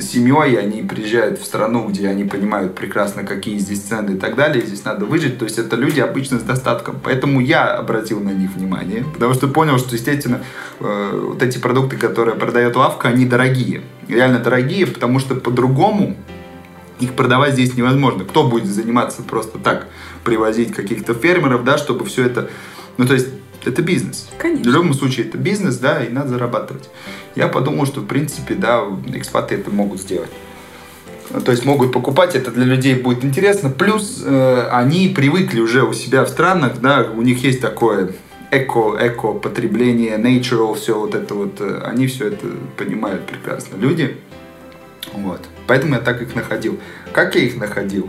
семьей, 0.00 0.58
они 0.58 0.82
приезжают 0.82 1.38
в 1.38 1.44
страну, 1.44 1.88
где 1.88 2.08
они 2.08 2.24
понимают 2.24 2.74
прекрасно, 2.74 3.24
какие 3.24 3.58
здесь 3.58 3.80
цены 3.80 4.12
и 4.12 4.18
так 4.18 4.34
далее, 4.34 4.64
здесь 4.66 4.84
надо 4.84 5.06
выжить. 5.06 5.38
То 5.38 5.44
есть 5.44 5.58
это 5.58 5.76
люди 5.76 6.00
обычно 6.00 6.38
с 6.38 6.42
достатком. 6.42 6.98
Поэтому 7.02 7.40
я 7.40 7.76
обратил 7.76 8.20
на 8.20 8.30
них 8.30 8.50
внимание, 8.54 9.04
потому 9.14 9.34
что 9.34 9.48
понял, 9.48 9.78
что, 9.78 9.94
естественно, 9.94 10.42
э, 10.80 11.20
вот 11.30 11.42
эти 11.42 11.58
продукты, 11.58 11.96
которые 11.96 12.34
продает 12.36 12.76
лавка, 12.76 13.08
они 13.08 13.24
дорогие. 13.24 13.82
Реально 14.08 14.40
дорогие, 14.40 14.86
потому 14.86 15.20
что 15.20 15.34
по-другому 15.36 16.16
их 16.98 17.14
продавать 17.14 17.52
здесь 17.52 17.76
невозможно. 17.76 18.24
Кто 18.24 18.44
будет 18.44 18.66
заниматься 18.66 19.22
просто 19.22 19.58
так, 19.58 19.86
привозить 20.24 20.74
каких-то 20.74 21.14
фермеров, 21.14 21.64
да, 21.64 21.78
чтобы 21.78 22.04
все 22.04 22.24
это... 22.24 22.50
Ну, 22.96 23.06
то 23.06 23.14
есть 23.14 23.28
это 23.68 23.82
бизнес. 23.82 24.28
Конечно. 24.38 24.70
В 24.70 24.74
любом 24.74 24.94
случае 24.94 25.26
это 25.26 25.38
бизнес, 25.38 25.78
да, 25.78 26.04
и 26.04 26.10
надо 26.10 26.30
зарабатывать. 26.30 26.88
Я 27.34 27.48
подумал, 27.48 27.86
что 27.86 28.00
в 28.00 28.06
принципе, 28.06 28.54
да, 28.54 28.84
экспаты 29.14 29.56
это 29.56 29.70
могут 29.70 30.00
сделать. 30.00 30.30
То 31.44 31.52
есть 31.52 31.64
могут 31.64 31.92
покупать, 31.92 32.34
это 32.34 32.50
для 32.50 32.64
людей 32.64 32.94
будет 32.94 33.24
интересно. 33.24 33.68
Плюс 33.68 34.22
э, 34.24 34.68
они 34.70 35.08
привыкли 35.08 35.60
уже 35.60 35.82
у 35.82 35.92
себя 35.92 36.24
в 36.24 36.28
странах, 36.28 36.80
да, 36.80 37.06
у 37.14 37.20
них 37.20 37.44
есть 37.44 37.60
такое 37.60 38.12
эко, 38.50 38.96
эко 38.98 39.32
потребление, 39.32 40.16
natural, 40.16 40.74
все 40.74 40.98
вот 40.98 41.14
это 41.14 41.34
вот, 41.34 41.60
э, 41.60 41.82
они 41.84 42.06
все 42.06 42.28
это 42.28 42.46
понимают 42.78 43.26
прекрасно. 43.26 43.76
Люди, 43.76 44.16
вот. 45.12 45.40
Поэтому 45.66 45.94
я 45.94 46.00
так 46.00 46.22
их 46.22 46.34
находил. 46.34 46.78
Как 47.12 47.34
я 47.34 47.42
их 47.42 47.56
находил? 47.56 48.08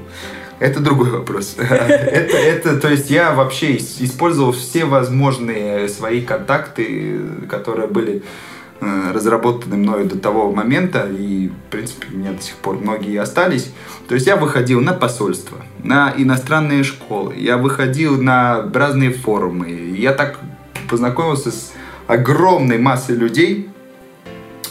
Это 0.59 0.81
другой 0.81 1.09
вопрос. 1.09 1.55
это, 1.57 2.37
это, 2.37 2.79
то 2.79 2.89
есть 2.89 3.09
я 3.09 3.33
вообще 3.33 3.77
использовал 3.77 4.51
все 4.51 4.85
возможные 4.85 5.87
свои 5.87 6.21
контакты, 6.21 7.19
которые 7.49 7.87
были 7.87 8.23
э, 8.81 9.11
разработаны 9.13 9.77
мною 9.77 10.05
до 10.05 10.17
того 10.19 10.51
момента, 10.51 11.07
и, 11.09 11.47
в 11.47 11.71
принципе, 11.71 12.07
у 12.13 12.17
меня 12.17 12.33
до 12.33 12.41
сих 12.41 12.55
пор 12.55 12.77
многие 12.77 13.19
остались. 13.21 13.71
То 14.09 14.15
есть 14.15 14.27
я 14.27 14.35
выходил 14.35 14.81
на 14.81 14.93
посольство, 14.93 15.57
на 15.81 16.13
иностранные 16.17 16.83
школы, 16.83 17.35
я 17.37 17.57
выходил 17.57 18.21
на 18.21 18.69
разные 18.73 19.11
форумы. 19.11 19.69
Я 19.69 20.11
так 20.11 20.39
познакомился 20.89 21.51
с 21.51 21.71
огромной 22.07 22.79
массой 22.79 23.15
людей, 23.15 23.69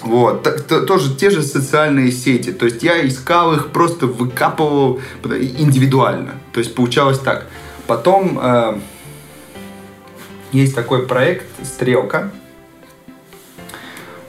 вот, 0.03 0.43
то, 0.43 0.81
тоже 0.83 1.15
те 1.15 1.31
же 1.31 1.43
социальные 1.43 2.13
сети. 2.13 2.53
То 2.53 2.67
есть 2.67 2.83
я 2.83 3.07
искал 3.07 3.55
их, 3.55 3.69
просто 3.69 4.07
выкапывал 4.07 5.01
индивидуально. 5.25 6.35
То 6.53 6.61
есть 6.61 6.75
получалось 6.75 7.19
так. 7.19 7.47
Потом 7.87 8.39
э, 8.41 8.79
есть 10.53 10.75
такой 10.75 11.07
проект 11.07 11.47
«Стрелка». 11.65 12.31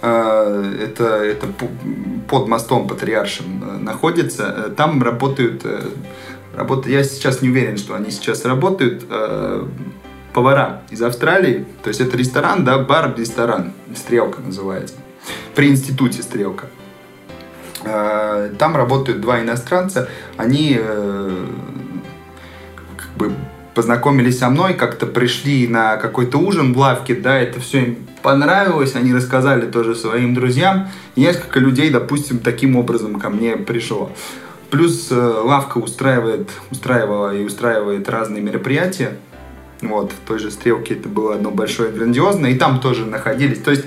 Э, 0.02 0.76
это, 0.82 1.04
это 1.24 1.48
под 2.28 2.48
мостом 2.48 2.88
Патриаршим 2.88 3.64
э, 3.64 3.78
находится. 3.78 4.44
Э, 4.44 4.70
там 4.76 5.04
работают, 5.04 5.62
э, 5.66 5.82
работают... 6.56 6.88
Я 6.88 7.04
сейчас 7.04 7.42
не 7.42 7.50
уверен, 7.50 7.78
что 7.78 7.96
они 7.96 8.12
сейчас 8.12 8.46
работают. 8.46 9.06
Э, 9.10 9.68
повара 10.34 10.84
из 10.90 11.02
Австралии. 11.02 11.66
То 11.84 11.90
есть 11.90 12.02
это 12.02 12.16
ресторан, 12.16 12.64
да, 12.64 12.80
бар-ресторан. 12.80 13.74
«Стрелка» 13.96 14.42
называется 14.42 14.96
при 15.56 15.70
институте 15.70 16.22
«Стрелка». 16.22 16.68
А, 17.84 18.50
там 18.58 18.76
работают 18.76 19.22
два 19.22 19.42
иностранца. 19.42 20.10
Они 20.38 20.78
э, 20.80 21.46
как 22.98 23.10
бы 23.16 23.34
познакомились 23.74 24.40
со 24.40 24.50
мной, 24.50 24.74
как-то 24.74 25.06
пришли 25.06 25.68
на 25.68 25.98
какой-то 25.98 26.38
ужин 26.38 26.74
в 26.74 26.78
лавке, 26.78 27.16
да, 27.16 27.40
это 27.40 27.62
все 27.62 27.84
им 27.84 27.98
понравилось, 28.22 28.96
они 28.96 29.14
рассказали 29.14 29.66
тоже 29.68 29.96
своим 29.96 30.36
друзьям. 30.36 30.90
Несколько 31.16 31.60
людей, 31.60 31.90
допустим, 31.90 32.40
таким 32.40 32.76
образом 32.76 33.20
ко 33.20 33.30
мне 33.30 33.56
пришло. 33.56 34.12
Плюс 34.70 35.08
э, 35.12 35.16
лавка 35.16 35.78
устраивает, 35.78 36.50
устраивала 36.72 37.34
и 37.34 37.44
устраивает 37.44 38.10
разные 38.10 38.42
мероприятия. 38.42 39.18
Вот, 39.82 40.12
в 40.12 40.28
той 40.28 40.40
же 40.40 40.52
стрелке 40.52 40.96
это 40.96 41.08
было 41.08 41.36
одно 41.36 41.50
большое 41.50 41.90
грандиозное, 41.90 42.52
и 42.52 42.56
там 42.56 42.82
тоже 42.82 43.06
находились. 43.06 43.60
То 43.60 43.72
есть, 43.72 43.86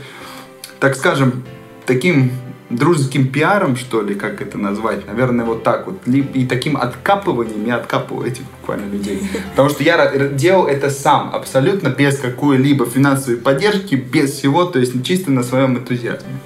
так 0.82 0.96
скажем, 0.96 1.44
таким 1.86 2.32
дружеским 2.68 3.28
пиаром, 3.28 3.76
что 3.76 4.02
ли, 4.02 4.16
как 4.16 4.42
это 4.42 4.58
назвать, 4.58 5.06
наверное, 5.06 5.44
вот 5.44 5.62
так 5.62 5.86
вот, 5.86 6.00
и 6.08 6.44
таким 6.44 6.76
откапыванием 6.76 7.64
я 7.64 7.76
откапывал 7.76 8.24
этих 8.24 8.42
буквально 8.58 8.90
людей. 8.90 9.22
Потому 9.50 9.68
что 9.68 9.84
я 9.84 10.28
делал 10.30 10.66
это 10.66 10.90
сам, 10.90 11.30
абсолютно 11.32 11.90
без 11.90 12.18
какой-либо 12.18 12.84
финансовой 12.86 13.38
поддержки, 13.38 13.94
без 13.94 14.32
всего, 14.32 14.64
то 14.64 14.80
есть 14.80 15.04
чисто 15.04 15.30
на 15.30 15.44
своем 15.44 15.78
энтузиазме. 15.78 16.40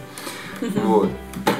Вот. 0.85 1.09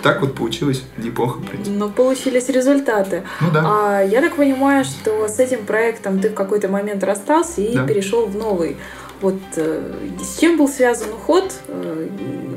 Так 0.03 0.21
вот 0.21 0.35
получилось 0.35 0.83
неплохо, 0.99 1.39
в 1.39 1.47
принципе. 1.47 1.75
Но 1.75 1.89
получились 1.89 2.51
результаты. 2.51 3.23
Ну 3.41 3.51
да. 3.53 3.63
А, 3.65 4.03
я 4.03 4.21
так 4.21 4.37
понимаю, 4.37 4.85
что 4.85 5.29
с 5.29 5.39
этим 5.39 5.65
проектом 5.65 6.21
ты 6.21 6.29
в 6.29 6.35
какой-то 6.35 6.69
момент 6.69 7.03
расстался 7.03 7.63
и 7.63 7.75
да. 7.75 7.87
перешел 7.87 8.27
в 8.27 8.37
новый. 8.37 8.77
Вот 9.21 9.41
э, 9.57 9.93
с 10.23 10.39
чем 10.39 10.59
был 10.59 10.69
связан 10.69 11.09
уход? 11.11 11.55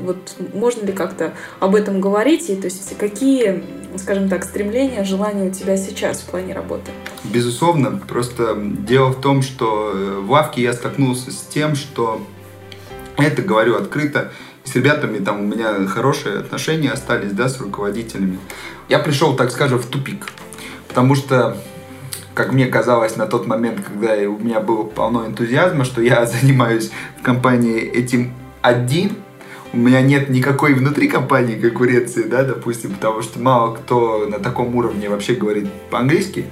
Вот 0.04 0.36
можно 0.54 0.84
ли 0.84 0.92
как-то 0.92 1.34
об 1.58 1.74
этом 1.74 2.00
говорить? 2.00 2.50
И 2.50 2.56
то 2.56 2.66
есть 2.66 2.96
какие, 2.98 3.62
скажем 3.96 4.28
так, 4.28 4.44
стремления, 4.44 5.04
желания 5.04 5.48
у 5.48 5.52
тебя 5.52 5.76
сейчас 5.76 6.20
в 6.20 6.26
плане 6.26 6.54
работы? 6.54 6.90
Безусловно. 7.24 8.00
Просто 8.08 8.56
дело 8.56 9.10
в 9.10 9.20
том, 9.20 9.42
что 9.42 9.92
э, 9.94 10.20
в 10.20 10.30
лавке 10.30 10.62
я 10.62 10.72
столкнулся 10.72 11.30
с 11.30 11.42
тем, 11.42 11.74
что 11.74 12.20
это 13.16 13.42
говорю 13.42 13.76
открыто. 13.76 14.32
С 14.64 14.74
ребятами 14.74 15.18
там 15.18 15.40
у 15.40 15.44
меня 15.44 15.86
хорошие 15.86 16.38
отношения 16.38 16.90
остались, 16.90 17.32
да, 17.32 17.48
с 17.48 17.60
руководителями. 17.60 18.38
Я 18.88 18.98
пришел, 18.98 19.34
так 19.36 19.50
скажем, 19.50 19.78
в 19.78 19.86
тупик. 19.86 20.26
Потому 20.88 21.14
что 21.14 21.56
как 22.34 22.52
мне 22.52 22.66
казалось 22.66 23.16
на 23.16 23.26
тот 23.26 23.46
момент, 23.46 23.80
когда 23.84 24.14
у 24.28 24.38
меня 24.38 24.60
было 24.60 24.84
полно 24.84 25.26
энтузиазма, 25.26 25.84
что 25.84 26.00
я 26.00 26.24
занимаюсь 26.40 26.90
в 27.18 27.22
компании 27.22 27.80
этим 27.80 28.32
один, 28.62 29.16
у 29.72 29.76
меня 29.76 30.02
нет 30.02 30.28
никакой 30.28 30.74
внутри 30.74 31.08
компании 31.08 31.54
конкуренции, 31.54 32.24
да, 32.24 32.42
допустим, 32.42 32.94
потому 32.94 33.22
что 33.22 33.38
мало 33.38 33.74
кто 33.74 34.26
на 34.26 34.38
таком 34.38 34.74
уровне 34.74 35.08
вообще 35.08 35.34
говорит 35.34 35.68
по-английски. 35.90 36.46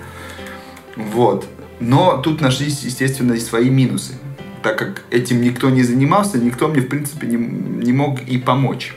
Вот. 0.97 1.47
Но 1.81 2.19
тут 2.19 2.41
нашлись, 2.41 2.83
естественно, 2.83 3.33
и 3.35 3.41
свои 3.41 3.71
минусы. 3.71 4.15
Так 4.63 4.79
как 4.79 5.05
этим 5.11 5.41
никто 5.41 5.71
не 5.71 5.83
занимался, 5.83 6.39
никто 6.39 6.69
мне, 6.69 6.81
в 6.81 6.89
принципе, 6.89 7.27
не, 7.27 7.37
не 7.37 7.93
мог 7.93 8.21
и 8.23 8.39
помочь. 8.39 8.97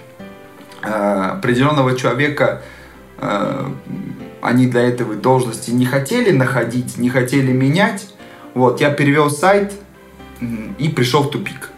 А, 0.83 1.33
определенного 1.33 1.95
человека 1.95 2.63
а, 3.17 3.71
они 4.41 4.67
для 4.67 4.81
этого 4.81 5.15
должности 5.15 5.71
не 5.71 5.85
хотели 5.85 6.31
находить, 6.31 6.97
не 6.97 7.09
хотели 7.09 7.51
менять. 7.51 8.13
Вот, 8.53 8.81
я 8.81 8.89
перевел 8.91 9.29
сайт 9.29 9.73
и 10.79 10.89
пришел 10.89 11.23
в 11.23 11.31
тупик. 11.31 11.70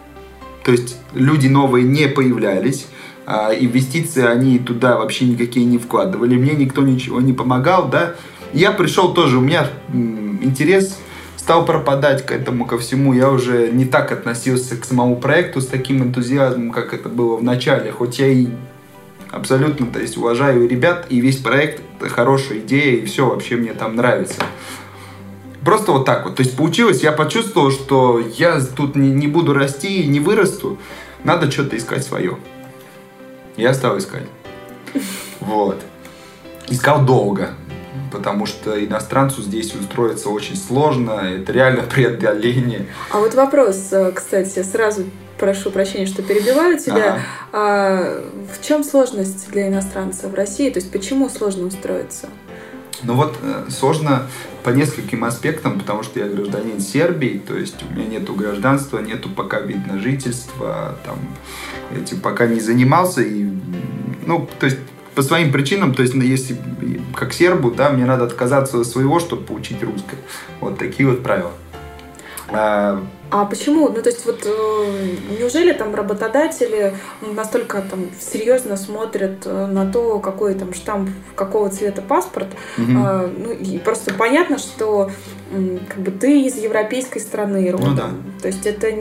То 0.63 0.71
есть 0.71 0.97
люди 1.13 1.47
новые 1.47 1.85
не 1.85 2.07
появлялись, 2.07 2.87
а, 3.25 3.53
инвестиции 3.53 4.25
они 4.25 4.59
туда 4.59 4.97
вообще 4.97 5.25
никакие 5.25 5.65
не 5.65 5.77
вкладывали, 5.77 6.35
мне 6.35 6.53
никто 6.53 6.81
ничего 6.81 7.21
не 7.21 7.33
помогал, 7.33 7.87
да. 7.87 8.15
Я 8.53 8.71
пришел 8.71 9.13
тоже, 9.13 9.37
у 9.37 9.41
меня 9.41 9.67
интерес 10.41 10.97
стал 11.43 11.65
пропадать 11.65 12.25
к 12.25 12.31
этому, 12.31 12.65
ко 12.65 12.77
всему. 12.77 13.13
Я 13.13 13.29
уже 13.29 13.69
не 13.69 13.83
так 13.83 14.13
относился 14.13 14.77
к 14.77 14.85
самому 14.85 15.17
проекту 15.17 15.59
с 15.59 15.67
таким 15.67 16.01
энтузиазмом, 16.01 16.71
как 16.71 16.93
это 16.93 17.09
было 17.09 17.35
в 17.35 17.43
начале. 17.43 17.91
Хоть 17.91 18.19
я 18.19 18.27
и 18.27 18.47
абсолютно, 19.29 19.87
то 19.87 19.99
есть 19.99 20.15
уважаю 20.15 20.69
ребят, 20.69 21.07
и 21.09 21.19
весь 21.19 21.37
проект 21.37 21.81
это 21.99 22.07
хорошая 22.07 22.59
идея, 22.59 22.97
и 22.97 23.05
все 23.05 23.27
вообще 23.27 23.57
мне 23.57 23.73
там 23.73 23.97
нравится. 23.97 24.41
Просто 25.63 25.91
вот 25.91 26.05
так 26.05 26.25
вот. 26.25 26.35
То 26.35 26.43
есть 26.43 26.57
получилось, 26.57 27.01
я 27.01 27.11
почувствовал, 27.11 27.71
что 27.71 28.19
я 28.19 28.59
тут 28.59 28.95
не, 28.95 29.09
не 29.09 29.27
буду 29.27 29.53
расти 29.53 30.01
и 30.01 30.07
не 30.07 30.19
вырасту. 30.19 30.77
Надо 31.23 31.49
что-то 31.49 31.77
искать 31.77 32.03
свое. 32.03 32.37
Я 33.55 33.73
стал 33.73 33.97
искать. 33.97 34.23
Вот. 35.39 35.81
Искал 36.69 37.03
долго, 37.03 37.49
потому 38.09 38.45
что 38.45 38.81
иностранцу 38.83 39.41
здесь 39.41 39.75
устроиться 39.75 40.29
очень 40.29 40.55
сложно, 40.55 41.19
это 41.19 41.51
реально 41.51 41.83
преодоление. 41.93 42.87
А 43.11 43.19
вот 43.19 43.33
вопрос, 43.33 43.89
э, 43.91 44.13
кстати, 44.13 44.63
сразу 44.63 45.03
прошу 45.37 45.71
прощения, 45.71 46.05
что 46.05 46.23
перебиваю 46.23 46.79
тебя. 46.79 46.95
Ага. 46.95 47.21
А, 47.51 48.23
в 48.53 48.65
чем 48.65 48.83
сложность 48.83 49.51
для 49.51 49.67
иностранца 49.67 50.29
в 50.29 50.33
России? 50.33 50.69
То 50.69 50.79
есть 50.79 50.91
почему 50.91 51.27
сложно 51.29 51.67
устроиться? 51.67 52.29
Ну 53.01 53.15
вот 53.15 53.37
э, 53.41 53.65
сложно 53.69 54.27
по 54.63 54.69
нескольким 54.69 55.23
аспектам, 55.23 55.79
потому 55.79 56.03
что 56.03 56.19
я 56.19 56.27
гражданин 56.27 56.79
Сербии, 56.79 57.41
то 57.45 57.57
есть 57.57 57.83
у 57.83 57.93
меня 57.93 58.19
нету 58.19 58.33
гражданства, 58.33 58.99
нету 58.99 59.29
пока 59.29 59.59
вид 59.59 59.85
на 59.87 59.99
жительство, 59.99 60.97
там, 61.05 61.17
этим 61.95 62.21
пока 62.21 62.45
не 62.45 62.59
занимался, 62.59 63.21
и, 63.21 63.51
ну, 64.25 64.47
то 64.59 64.67
есть 64.67 64.77
по 65.15 65.21
своим 65.21 65.51
причинам, 65.51 65.93
то 65.93 66.01
есть 66.01 66.13
ну, 66.13 66.23
если 66.23 66.57
как 67.15 67.33
сербу, 67.33 67.71
да, 67.71 67.89
мне 67.89 68.05
надо 68.05 68.25
отказаться 68.25 68.79
от 68.79 68.87
своего, 68.87 69.19
чтобы 69.19 69.43
получить 69.43 69.83
русское. 69.83 70.17
Вот 70.59 70.77
такие 70.77 71.07
вот 71.07 71.23
правила. 71.23 71.51
А, 72.49 73.01
а 73.29 73.45
почему? 73.45 73.89
Ну, 73.89 74.01
то 74.01 74.09
есть, 74.09 74.25
вот 74.25 74.45
э, 74.45 75.15
неужели 75.39 75.73
там 75.73 75.95
работодатели 75.95 76.93
настолько 77.21 77.81
там 77.81 78.09
серьезно 78.19 78.77
смотрят 78.77 79.45
э, 79.45 79.65
на 79.65 79.91
то, 79.91 80.19
какой 80.19 80.53
там 80.53 80.73
штамп, 80.73 81.09
какого 81.35 81.69
цвета 81.69 82.01
паспорт? 82.01 82.47
Угу. 82.77 82.91
А, 82.97 83.29
ну, 83.35 83.51
и 83.51 83.79
просто 83.79 84.13
понятно, 84.13 84.57
что 84.57 85.09
как 85.87 85.99
бы 85.99 86.11
ты 86.11 86.41
из 86.41 86.57
европейской 86.57 87.19
страны 87.19 87.69
родом. 87.71 87.89
Ну, 87.89 87.95
да. 87.95 88.09
То 88.41 88.47
есть 88.47 88.65
это 88.65 88.91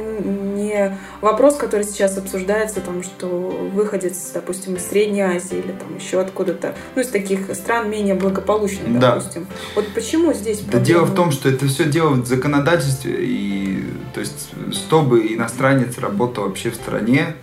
не 0.73 0.99
вопрос, 1.21 1.57
который 1.57 1.85
сейчас 1.85 2.17
обсуждается, 2.19 2.81
там, 2.81 3.03
что 3.03 3.27
выходец, 3.73 4.31
допустим, 4.33 4.77
из 4.77 4.87
Средней 4.87 5.23
Азии 5.23 5.59
или 5.59 5.73
там 5.73 5.97
еще 5.97 6.21
откуда-то, 6.21 6.75
ну, 6.95 7.03
из 7.03 7.09
таких 7.09 7.55
стран 7.55 7.91
менее 7.91 8.15
благополучных, 8.15 8.99
да. 8.99 9.15
допустим. 9.15 9.47
Вот 9.75 9.87
почему 9.95 10.33
здесь 10.33 10.59
проблема? 10.59 10.81
Да 10.81 10.87
дело 10.87 11.05
в 11.05 11.15
том, 11.15 11.31
что 11.31 11.49
это 11.49 11.67
все 11.67 11.85
дело 11.85 12.11
в 12.11 12.27
законодательстве, 12.27 13.17
и 13.19 13.85
то 14.15 14.21
есть 14.21 14.51
чтобы 14.73 15.33
иностранец 15.35 15.99
работал 15.99 16.45
вообще 16.45 16.71
в 16.71 16.75
стране, 16.75 17.35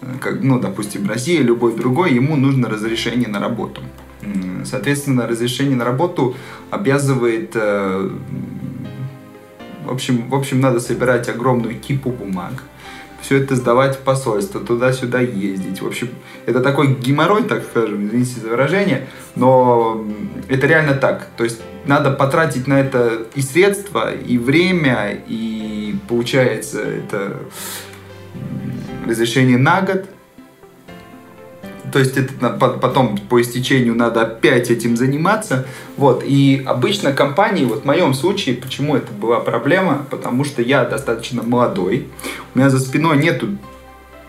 э, 0.00 0.06
как, 0.20 0.42
ну, 0.42 0.60
допустим, 0.60 1.08
Россия, 1.08 1.42
любой 1.42 1.74
другой, 1.74 2.14
ему 2.14 2.36
нужно 2.36 2.68
разрешение 2.68 3.28
на 3.28 3.40
работу. 3.40 3.82
Соответственно, 4.64 5.26
разрешение 5.26 5.76
на 5.76 5.84
работу 5.84 6.34
обязывает 6.70 7.52
э, 7.54 8.10
в 9.88 9.92
общем, 9.92 10.28
в 10.28 10.34
общем, 10.34 10.60
надо 10.60 10.80
собирать 10.80 11.28
огромную 11.28 11.78
кипу 11.78 12.10
бумаг, 12.10 12.62
все 13.20 13.42
это 13.42 13.56
сдавать 13.56 13.96
в 13.96 14.00
посольство, 14.00 14.60
туда-сюда 14.60 15.20
ездить. 15.20 15.82
В 15.82 15.86
общем, 15.86 16.10
это 16.46 16.60
такой 16.60 16.94
геморрой, 16.94 17.42
так 17.42 17.64
скажем, 17.64 18.06
извините 18.06 18.40
за 18.40 18.48
выражение, 18.48 19.08
но 19.34 20.04
это 20.48 20.66
реально 20.66 20.94
так. 20.94 21.28
То 21.36 21.44
есть 21.44 21.60
надо 21.84 22.10
потратить 22.10 22.66
на 22.66 22.80
это 22.80 23.26
и 23.34 23.42
средства, 23.42 24.12
и 24.12 24.38
время, 24.38 25.18
и 25.26 25.96
получается 26.08 26.80
это 26.80 27.38
разрешение 29.06 29.58
на 29.58 29.82
год– 29.82 30.04
то 31.92 31.98
есть 31.98 32.16
это 32.16 32.50
потом 32.50 33.18
по 33.18 33.40
истечению 33.40 33.94
надо 33.94 34.22
опять 34.22 34.70
этим 34.70 34.96
заниматься. 34.96 35.66
Вот. 35.96 36.22
И 36.24 36.62
обычно 36.66 37.12
компании, 37.12 37.64
вот 37.64 37.82
в 37.82 37.84
моем 37.84 38.14
случае, 38.14 38.56
почему 38.56 38.96
это 38.96 39.12
была 39.12 39.40
проблема, 39.40 40.06
потому 40.10 40.44
что 40.44 40.62
я 40.62 40.84
достаточно 40.84 41.42
молодой, 41.42 42.08
у 42.54 42.58
меня 42.58 42.70
за 42.70 42.78
спиной 42.80 43.18
нету 43.18 43.48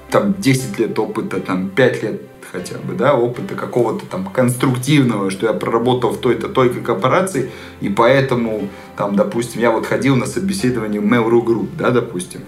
там 0.10 0.34
10 0.38 0.80
лет 0.80 0.98
опыта, 0.98 1.40
там 1.40 1.70
5 1.70 2.04
лет 2.04 2.22
хотя 2.52 2.78
бы, 2.80 2.96
да, 2.96 3.14
опыта 3.14 3.54
какого-то 3.54 4.06
там 4.06 4.26
конструктивного, 4.26 5.30
что 5.30 5.46
я 5.48 5.54
проработал 5.54 6.12
в 6.12 6.18
той-то 6.18 6.50
той 6.50 6.70
корпорации, 6.70 7.52
и 7.80 7.90
поэтому, 7.90 8.70
там, 8.98 9.16
допустим, 9.16 9.62
я 9.62 9.72
вот 9.72 9.86
ходил 9.86 10.16
на 10.16 10.26
собеседование 10.26 11.00
в 11.00 11.06
Mail.ru 11.06 11.46
Group, 11.46 11.70
да, 11.78 11.92
допустим, 11.92 12.42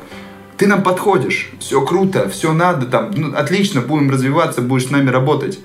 ты 0.62 0.67
нам 0.67 0.84
подходишь, 0.84 1.50
все 1.60 1.84
круто, 1.84 2.30
все 2.30 2.54
надо, 2.54 2.86
там, 2.86 3.10
ну, 3.15 3.36
отлично, 3.36 3.82
будем 3.82 4.12
развиваться, 4.12 4.62
будешь 4.62 4.86
с 4.86 4.89
нами 4.91 5.10
работать. 5.10 5.60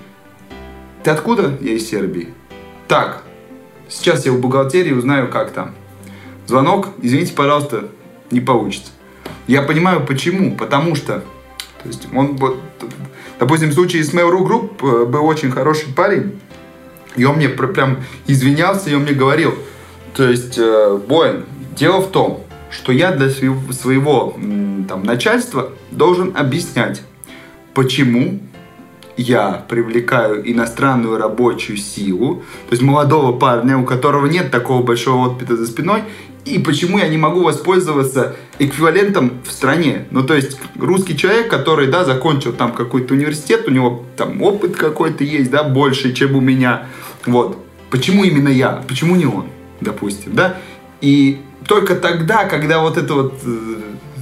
Ты 1.03 1.11
откуда? 1.11 1.55
Я 1.61 1.73
из 1.73 1.87
Сербии. 1.87 2.29
Так, 2.87 3.21
сейчас 3.89 4.25
я 4.25 4.31
в 4.31 4.39
бухгалтерии 4.39 4.93
узнаю, 4.93 5.27
как 5.27 5.51
там. 5.51 5.75
Звонок, 6.47 6.87
извините, 6.99 7.33
пожалуйста, 7.35 7.89
не 8.31 8.39
получится. 8.39 8.89
Я 9.45 9.61
понимаю, 9.61 10.03
почему. 10.03 10.55
Потому 10.55 10.95
что, 10.95 11.23
то 11.83 11.89
есть, 11.89 12.07
он, 12.11 12.35
вот, 12.37 12.59
допустим, 13.37 13.69
в 13.69 13.73
случае 13.73 14.03
с 14.03 14.15
Mail.ru 14.15 14.47
Group 14.47 14.77
э, 14.81 15.05
был 15.05 15.27
очень 15.27 15.51
хороший 15.51 15.93
парень, 15.93 16.39
и 17.15 17.23
он 17.23 17.35
мне 17.35 17.49
прям 17.49 17.97
извинялся, 18.25 18.89
и 18.89 18.95
он 18.95 19.03
мне 19.03 19.13
говорил, 19.13 19.53
то 20.15 20.27
есть, 20.27 20.57
э, 20.57 20.99
Боин, 21.07 21.45
дело 21.75 22.01
в 22.01 22.09
том, 22.09 22.46
что 22.69 22.91
я 22.91 23.11
для 23.11 23.29
своего 23.29 24.35
там, 24.87 25.03
начальства 25.03 25.71
должен 25.91 26.33
объяснять, 26.35 27.01
почему 27.73 28.39
я 29.17 29.65
привлекаю 29.67 30.49
иностранную 30.49 31.17
рабочую 31.17 31.77
силу, 31.77 32.43
то 32.69 32.71
есть 32.71 32.83
молодого 32.83 33.37
парня, 33.37 33.77
у 33.77 33.83
которого 33.83 34.27
нет 34.27 34.51
такого 34.51 34.83
большого 34.83 35.29
опыта 35.29 35.57
за 35.57 35.65
спиной, 35.65 36.03
и 36.45 36.59
почему 36.59 36.97
я 36.97 37.07
не 37.07 37.17
могу 37.17 37.43
воспользоваться 37.43 38.35
эквивалентом 38.59 39.33
в 39.45 39.51
стране. 39.51 40.05
Ну, 40.11 40.23
то 40.23 40.35
есть 40.35 40.57
русский 40.79 41.17
человек, 41.17 41.49
который, 41.49 41.87
да, 41.87 42.05
закончил 42.05 42.53
там 42.53 42.71
какой-то 42.71 43.15
университет, 43.15 43.67
у 43.67 43.71
него 43.71 44.05
там 44.15 44.41
опыт 44.41 44.75
какой-то 44.75 45.23
есть, 45.23 45.51
да, 45.51 45.63
больше, 45.63 46.13
чем 46.13 46.35
у 46.35 46.41
меня. 46.41 46.85
Вот. 47.25 47.57
Почему 47.89 48.23
именно 48.23 48.49
я? 48.49 48.83
Почему 48.87 49.15
не 49.15 49.25
он, 49.25 49.45
допустим, 49.81 50.33
да? 50.35 50.57
И 51.01 51.41
только 51.67 51.95
тогда, 51.95 52.45
когда 52.45 52.79
вот 52.79 52.97
это 52.97 53.13
вот 53.13 53.33
э, 53.45 53.75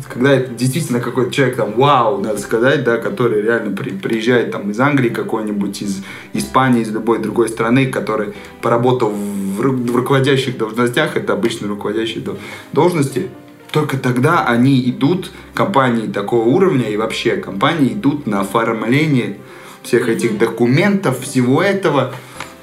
когда 0.09 0.31
это 0.31 0.53
действительно 0.53 0.99
какой-то 0.99 1.31
человек 1.31 1.57
там, 1.57 1.73
вау, 1.73 2.19
надо 2.21 2.37
сказать, 2.37 2.83
да, 2.83 2.97
который 2.97 3.41
реально 3.41 3.75
при, 3.75 3.91
приезжает 3.91 4.51
там 4.51 4.69
из 4.71 4.79
Англии 4.79 5.09
какой-нибудь, 5.09 5.81
из 5.81 6.03
Испании, 6.33 6.83
из 6.83 6.91
любой 6.91 7.19
другой 7.19 7.49
страны, 7.49 7.87
который 7.87 8.33
поработал 8.61 9.09
в, 9.09 9.61
в 9.61 9.95
руководящих 9.95 10.57
должностях, 10.57 11.17
это 11.17 11.33
обычно 11.33 11.67
руководящие 11.67 12.23
должности, 12.71 13.29
только 13.71 13.97
тогда 13.97 14.45
они 14.45 14.89
идут, 14.89 15.31
компании 15.53 16.07
такого 16.07 16.47
уровня 16.47 16.89
и 16.89 16.95
вообще 16.95 17.35
компании 17.35 17.89
идут 17.89 18.25
на 18.25 18.41
оформление 18.41 19.37
всех 19.83 20.07
этих 20.07 20.37
документов, 20.37 21.19
всего 21.19 21.61
этого. 21.61 22.13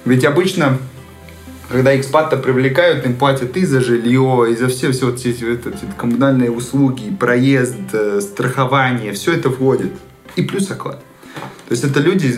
Ведь 0.06 0.24
обычно 0.24 0.78
когда 1.72 1.96
экспата 1.96 2.36
привлекают, 2.36 3.04
им 3.06 3.16
платят 3.16 3.56
и 3.56 3.64
за 3.64 3.80
жилье, 3.80 4.46
и 4.50 4.54
за 4.54 4.68
все, 4.68 4.92
все 4.92 5.06
вот 5.06 5.18
эти, 5.18 5.28
эти, 5.28 5.68
эти 5.68 5.86
коммунальные 5.96 6.50
услуги, 6.50 7.14
проезд, 7.18 7.76
э, 7.92 8.20
страхование, 8.20 9.12
все 9.12 9.32
это 9.32 9.50
входит. 9.50 9.92
И 10.36 10.42
плюс 10.42 10.70
оклад. 10.70 11.02
То 11.68 11.72
есть 11.72 11.84
это 11.84 12.00
люди, 12.00 12.36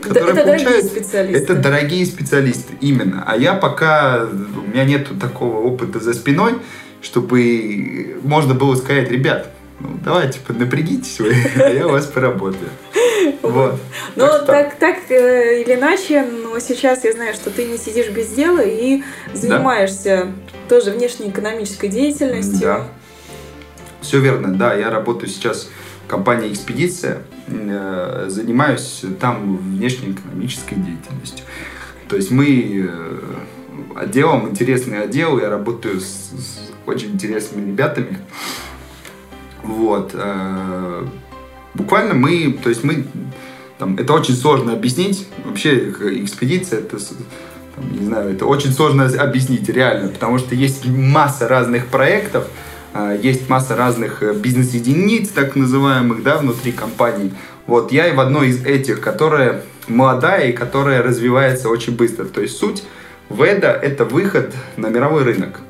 которые 0.00 0.32
это 0.32 0.42
получают... 0.42 0.68
дорогие 0.68 0.82
специалисты. 0.82 1.42
Это 1.42 1.54
дорогие 1.54 2.06
специалисты, 2.06 2.74
именно. 2.80 3.24
А 3.26 3.36
я 3.36 3.54
пока... 3.54 4.26
У 4.26 4.70
меня 4.70 4.84
нет 4.84 5.08
такого 5.20 5.58
опыта 5.58 6.00
за 6.00 6.12
спиной, 6.12 6.54
чтобы 7.00 8.18
можно 8.22 8.54
было 8.54 8.74
сказать, 8.74 9.10
ребят, 9.10 9.50
ну, 9.78 9.98
давайте, 10.04 10.40
напрягитесь 10.48 11.20
вы, 11.20 11.34
а 11.56 11.68
я 11.68 11.86
у 11.86 11.92
вас 11.92 12.06
поработаю. 12.06 12.68
Вот. 13.42 13.80
Ну, 14.16 14.26
так, 14.26 14.46
так, 14.46 14.78
так 14.78 15.10
э, 15.10 15.62
или 15.62 15.74
иначе, 15.74 16.22
но 16.22 16.58
сейчас 16.58 17.04
я 17.04 17.12
знаю, 17.12 17.34
что 17.34 17.50
ты 17.50 17.64
не 17.64 17.78
сидишь 17.78 18.08
без 18.08 18.28
дела 18.28 18.60
и 18.60 19.02
занимаешься 19.32 20.26
да. 20.26 20.68
тоже 20.68 20.90
внешнеэкономической 20.90 21.88
деятельностью. 21.88 22.60
Да. 22.60 22.88
Все 24.00 24.18
верно, 24.18 24.54
да. 24.54 24.74
Я 24.74 24.90
работаю 24.90 25.28
сейчас 25.28 25.68
в 26.04 26.08
компании 26.08 26.52
«Экспедиция». 26.52 27.22
Э, 27.48 28.26
занимаюсь 28.28 29.04
там 29.20 29.56
внешнеэкономической 29.56 30.78
деятельностью. 30.78 31.46
То 32.08 32.16
есть 32.16 32.30
мы 32.30 32.88
э, 32.88 33.20
отделом, 33.96 34.50
интересный 34.50 35.02
отдел, 35.02 35.38
я 35.38 35.48
работаю 35.48 36.00
с, 36.00 36.04
с 36.04 36.70
очень 36.86 37.12
интересными 37.12 37.68
ребятами. 37.68 38.18
Вот. 39.62 40.14
Буквально 41.74 42.14
мы, 42.14 42.58
то 42.62 42.68
есть 42.68 42.82
мы, 42.82 43.04
там, 43.80 43.96
это 43.96 44.12
очень 44.12 44.34
сложно 44.34 44.74
объяснить. 44.74 45.26
Вообще 45.44 45.90
экспедиция, 46.22 46.80
это, 46.80 46.98
там, 47.74 47.98
не 47.98 48.04
знаю, 48.04 48.30
это 48.30 48.44
очень 48.44 48.72
сложно 48.72 49.06
объяснить, 49.06 49.68
реально, 49.68 50.10
потому 50.10 50.38
что 50.38 50.54
есть 50.54 50.86
масса 50.86 51.48
разных 51.48 51.86
проектов, 51.86 52.46
а, 52.92 53.14
есть 53.14 53.48
масса 53.48 53.74
разных 53.76 54.22
э, 54.22 54.34
бизнес-единиц, 54.34 55.30
так 55.30 55.56
называемых, 55.56 56.22
да, 56.22 56.36
внутри 56.36 56.72
компаний. 56.72 57.32
Вот 57.66 57.90
я 57.90 58.08
и 58.08 58.14
в 58.14 58.20
одной 58.20 58.48
из 58.48 58.64
этих, 58.64 59.00
которая 59.00 59.62
молодая 59.88 60.50
и 60.50 60.52
которая 60.52 61.02
развивается 61.02 61.68
очень 61.68 61.96
быстро. 61.96 62.26
То 62.26 62.42
есть 62.42 62.58
суть 62.58 62.84
Веда– 63.30 63.72
это 63.82 64.04
выход 64.04 64.54
на 64.76 64.88
мировой 64.88 65.22
рынок. 65.22 65.60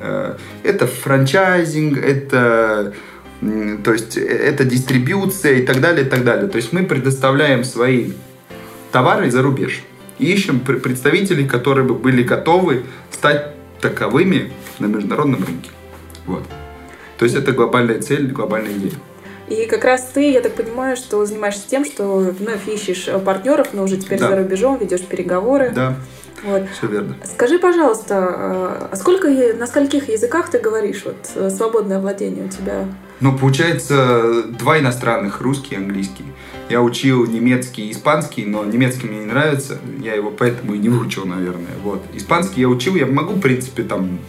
Э, 0.00 0.36
Это 0.64 0.86
франчайзинг, 0.86 1.98
это, 1.98 2.94
то 3.40 3.92
есть, 3.92 4.16
э, 4.18 4.20
это 4.20 4.64
дистрибьюция 4.64 5.54
и 5.54 5.62
так 5.66 5.80
далее, 5.80 6.06
и 6.06 6.08
так 6.08 6.24
далее. 6.24 6.48
То 6.48 6.56
есть 6.56 6.72
мы 6.72 6.84
предоставляем 6.84 7.64
свои 7.64 8.12
товары 8.92 9.30
за 9.30 9.42
рубеж. 9.42 9.82
И 10.18 10.30
ищем 10.30 10.60
пр- 10.60 10.78
представителей, 10.80 11.46
которые 11.46 11.86
бы 11.86 11.94
были 11.94 12.22
готовы 12.22 12.84
стать 13.10 13.54
таковыми 13.80 14.52
на 14.78 14.86
международном 14.86 15.42
рынке. 15.44 15.70
Вот. 16.26 16.44
То 17.18 17.24
есть 17.24 17.36
это 17.36 17.52
глобальная 17.52 18.00
цель, 18.02 18.26
глобальная 18.30 18.72
идея. 18.74 18.92
И 19.48 19.66
как 19.66 19.84
раз 19.84 20.10
ты, 20.14 20.30
я 20.30 20.40
так 20.42 20.54
понимаю, 20.54 20.96
что 20.96 21.24
занимаешься 21.26 21.68
тем, 21.68 21.84
что 21.84 22.18
вновь 22.18 22.68
ищешь 22.68 23.08
э, 23.08 23.18
партнеров, 23.18 23.68
но 23.72 23.82
уже 23.84 23.96
теперь 23.96 24.18
Да. 24.20 24.28
за 24.28 24.36
рубежом, 24.36 24.78
ведешь 24.78 25.00
переговоры. 25.00 25.72
Да, 25.74 25.96
Вот. 26.42 26.68
все 26.70 26.86
верно. 26.86 27.16
Скажи, 27.24 27.58
пожалуйста, 27.58 28.14
э, 28.14 28.88
а 28.92 28.96
сколько, 28.96 29.28
на 29.28 29.66
скольких 29.66 30.08
языках 30.08 30.50
ты 30.50 30.58
говоришь? 30.58 31.02
Вот 31.04 31.30
э, 31.34 31.50
свободное 31.50 32.00
владение 32.00 32.46
у 32.46 32.48
тебя? 32.48 32.86
Ну, 33.20 33.36
получается, 33.36 34.44
два 34.44 34.78
иностранных, 34.78 35.40
русский 35.42 35.74
и 35.74 35.78
английский. 35.78 36.24
Я 36.70 36.80
учил 36.80 37.26
немецкий 37.26 37.88
и 37.88 37.92
испанский, 37.92 38.46
но 38.46 38.64
немецкий 38.64 39.06
мне 39.06 39.18
не 39.18 39.26
нравится, 39.26 39.78
я 40.00 40.14
его 40.14 40.30
поэтому 40.30 40.74
и 40.74 40.78
не 40.78 40.88
выучил, 40.88 41.26
наверное. 41.26 41.74
Вот. 41.82 42.02
Испанский 42.14 42.62
я 42.62 42.68
учил, 42.68 42.94
я 42.94 43.06
могу, 43.06 43.34
в 43.34 43.40
принципе, 43.40 43.82
там 43.82 44.20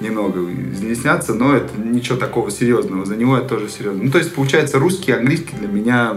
немного 0.00 0.40
изъясняться, 0.72 1.34
но 1.34 1.54
это 1.54 1.78
ничего 1.78 2.16
такого 2.16 2.50
серьезного. 2.50 3.04
За 3.04 3.16
него 3.16 3.36
я 3.36 3.42
тоже 3.42 3.68
серьезно. 3.68 4.04
Ну, 4.04 4.10
то 4.10 4.18
есть, 4.18 4.34
получается, 4.34 4.78
русский 4.78 5.10
и 5.10 5.14
английский 5.14 5.56
для 5.56 5.68
меня 5.68 6.16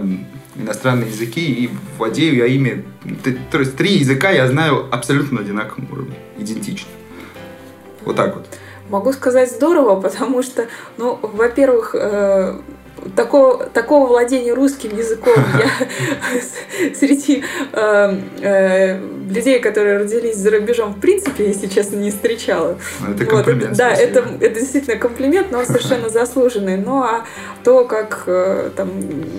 иностранные 0.60 1.10
языки, 1.10 1.42
и 1.42 1.70
владею 1.98 2.36
я 2.36 2.46
ими. 2.46 2.86
То 3.52 3.60
есть, 3.60 3.76
три 3.76 3.98
языка 3.98 4.30
я 4.30 4.48
знаю 4.48 4.88
абсолютно 4.92 5.38
на 5.40 5.46
одинаковом 5.46 5.88
уровне, 5.92 6.16
идентично. 6.38 6.90
Вот 8.06 8.16
так 8.16 8.36
вот. 8.36 8.46
Могу 8.90 9.14
сказать 9.14 9.52
здорово, 9.52 10.00
потому 10.02 10.44
что, 10.44 10.68
ну, 10.98 11.20
во-первых, 11.22 11.96
э, 11.96 12.60
такого, 13.16 13.66
такого 13.66 14.08
владения 14.08 14.54
русским 14.54 14.96
языком 14.98 15.36
я 15.58 16.92
среди 16.96 17.44
э, 17.74 18.20
э, 18.42 19.00
людей, 19.30 19.60
которые 19.60 19.98
родились 20.00 20.38
за 20.38 20.52
рубежом, 20.52 20.94
в 20.94 21.00
принципе, 21.00 21.48
если 21.48 21.68
честно, 21.68 21.98
не 21.98 22.12
встречала. 22.12 22.78
Ну, 23.02 23.14
Это 23.14 23.36
Вот, 23.36 23.48
это- 23.48 23.76
да, 23.76 23.92
это, 23.92 24.26
это 24.42 24.60
действительно 24.60 24.98
комплимент, 24.98 25.52
но 25.52 25.60
он 25.60 25.66
совершенно 25.66 26.10
заслуженный. 26.20 26.78
Ну 26.78 27.02
а 27.04 27.26
то, 27.64 27.86
как 27.86 28.24
э, 28.28 28.72
там 28.76 28.90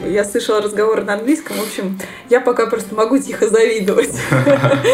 я 0.06 0.24
слышала 0.24 0.60
разговор 0.60 1.04
на 1.04 1.14
английском, 1.14 1.56
в 1.56 1.62
общем, 1.62 1.98
я 2.28 2.40
пока 2.40 2.66
просто 2.66 2.94
могу 2.94 3.18
тихо 3.18 3.48
завидовать. 3.48 4.14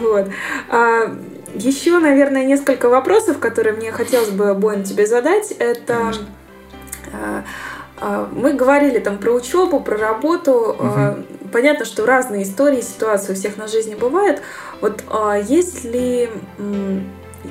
Вот. 0.00 0.26
А, 0.68 1.14
Еще, 1.54 1.98
наверное, 1.98 2.44
несколько 2.44 2.88
вопросов, 2.88 3.38
которые 3.38 3.74
мне 3.74 3.90
хотелось 3.92 4.30
бы, 4.30 4.54
Бон, 4.54 4.82
тебе 4.84 5.06
задать. 5.06 5.52
Это 5.58 5.94
Конечно. 5.94 6.26
А, 7.12 7.44
а, 8.00 8.28
мы 8.32 8.54
говорили 8.54 8.98
там 8.98 9.18
про 9.18 9.32
учебу, 9.32 9.80
про 9.80 9.96
работу. 9.96 10.76
А, 10.78 11.22
Понятно, 11.50 11.86
что 11.86 12.04
разные 12.04 12.42
истории, 12.42 12.82
ситуации 12.82 13.32
у 13.32 13.34
всех 13.34 13.56
на 13.56 13.68
жизни 13.68 13.94
бывают. 13.94 14.42
Вот 14.82 15.02
есть 15.48 15.82
ли, 15.82 16.28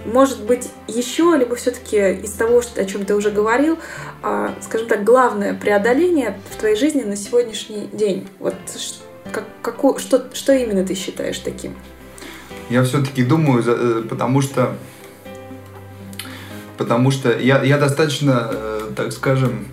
может 0.06 0.44
быть, 0.44 0.70
еще, 0.88 1.36
либо 1.36 1.56
все-таки 1.56 2.12
из 2.12 2.34
того, 2.34 2.62
о 2.76 2.86
чем 2.86 3.06
ты 3.06 3.16
уже 3.16 3.32
говорил, 3.32 3.80
скажем 4.62 4.88
так, 4.88 5.04
главное 5.04 5.56
преодоление 5.56 6.38
в 6.52 6.58
твоей 6.58 6.76
жизни 6.76 7.02
на 7.02 7.16
сегодняшний 7.16 7.90
день? 7.92 8.28
Вот 8.38 8.54
как, 9.32 9.46
каку- 9.64 9.98
что, 9.98 10.26
что 10.34 10.54
именно 10.54 10.86
ты 10.86 10.94
считаешь 10.94 11.40
таким? 11.40 11.76
Я 12.70 12.84
все-таки 12.84 13.24
думаю, 13.24 13.64
э, 13.66 14.04
потому 14.08 14.42
что 14.42 14.76
потому 16.78 17.12
что 17.12 17.38
я, 17.38 17.64
я 17.64 17.78
достаточно, 17.78 18.50
э, 18.52 18.77
так 18.96 19.12
скажем, 19.12 19.66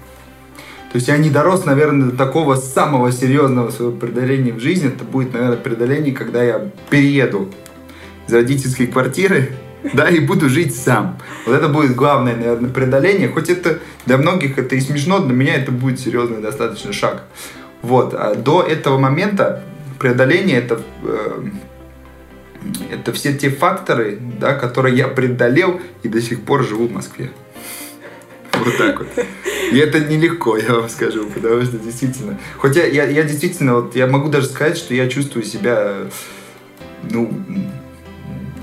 то 0.94 0.98
есть 0.98 1.08
я 1.08 1.16
не 1.16 1.28
дорос, 1.28 1.64
наверное, 1.64 2.10
до 2.10 2.16
такого 2.16 2.54
самого 2.54 3.10
серьезного 3.10 3.70
своего 3.70 3.92
преодоления 3.92 4.52
в 4.52 4.60
жизни. 4.60 4.88
Это 4.88 5.02
будет, 5.04 5.32
наверное, 5.32 5.56
преодоление, 5.56 6.14
когда 6.14 6.40
я 6.40 6.70
перееду 6.88 7.50
из 8.28 8.32
родительской 8.32 8.86
квартиры, 8.86 9.50
да, 9.92 10.08
и 10.08 10.20
буду 10.20 10.48
жить 10.48 10.76
сам. 10.76 11.18
Вот 11.46 11.54
это 11.54 11.68
будет 11.68 11.96
главное, 11.96 12.36
наверное, 12.36 12.70
преодоление. 12.70 13.28
Хоть 13.28 13.50
это 13.50 13.80
для 14.06 14.18
многих 14.18 14.56
это 14.56 14.76
и 14.76 14.80
смешно, 14.80 15.18
для 15.18 15.34
меня 15.34 15.56
это 15.56 15.72
будет 15.72 15.98
серьезный 15.98 16.40
достаточно 16.40 16.92
шаг. 16.92 17.24
Вот. 17.82 18.14
А 18.14 18.36
до 18.36 18.62
этого 18.62 18.96
момента 18.96 19.64
преодоление 19.98 20.58
это 20.58 20.80
э, 21.02 21.42
это 22.92 23.12
все 23.12 23.34
те 23.34 23.50
факторы, 23.50 24.18
да, 24.20 24.54
которые 24.54 24.96
я 24.96 25.08
преодолел 25.08 25.80
и 26.02 26.08
до 26.08 26.20
сих 26.20 26.44
пор 26.44 26.62
живу 26.62 26.86
в 26.86 26.92
Москве. 26.92 27.30
Вот 28.58 28.76
так 28.76 28.98
вот. 28.98 29.08
И 29.72 29.78
это 29.78 30.00
нелегко, 30.00 30.56
я 30.56 30.74
вам 30.74 30.88
скажу, 30.88 31.26
потому 31.26 31.62
что 31.62 31.78
действительно... 31.78 32.38
Хотя 32.58 32.84
я, 32.84 33.04
я 33.04 33.22
действительно, 33.22 33.76
вот 33.76 33.96
я 33.96 34.06
могу 34.06 34.28
даже 34.28 34.46
сказать, 34.46 34.76
что 34.76 34.94
я 34.94 35.08
чувствую 35.08 35.44
себя, 35.44 35.94
ну, 37.10 37.30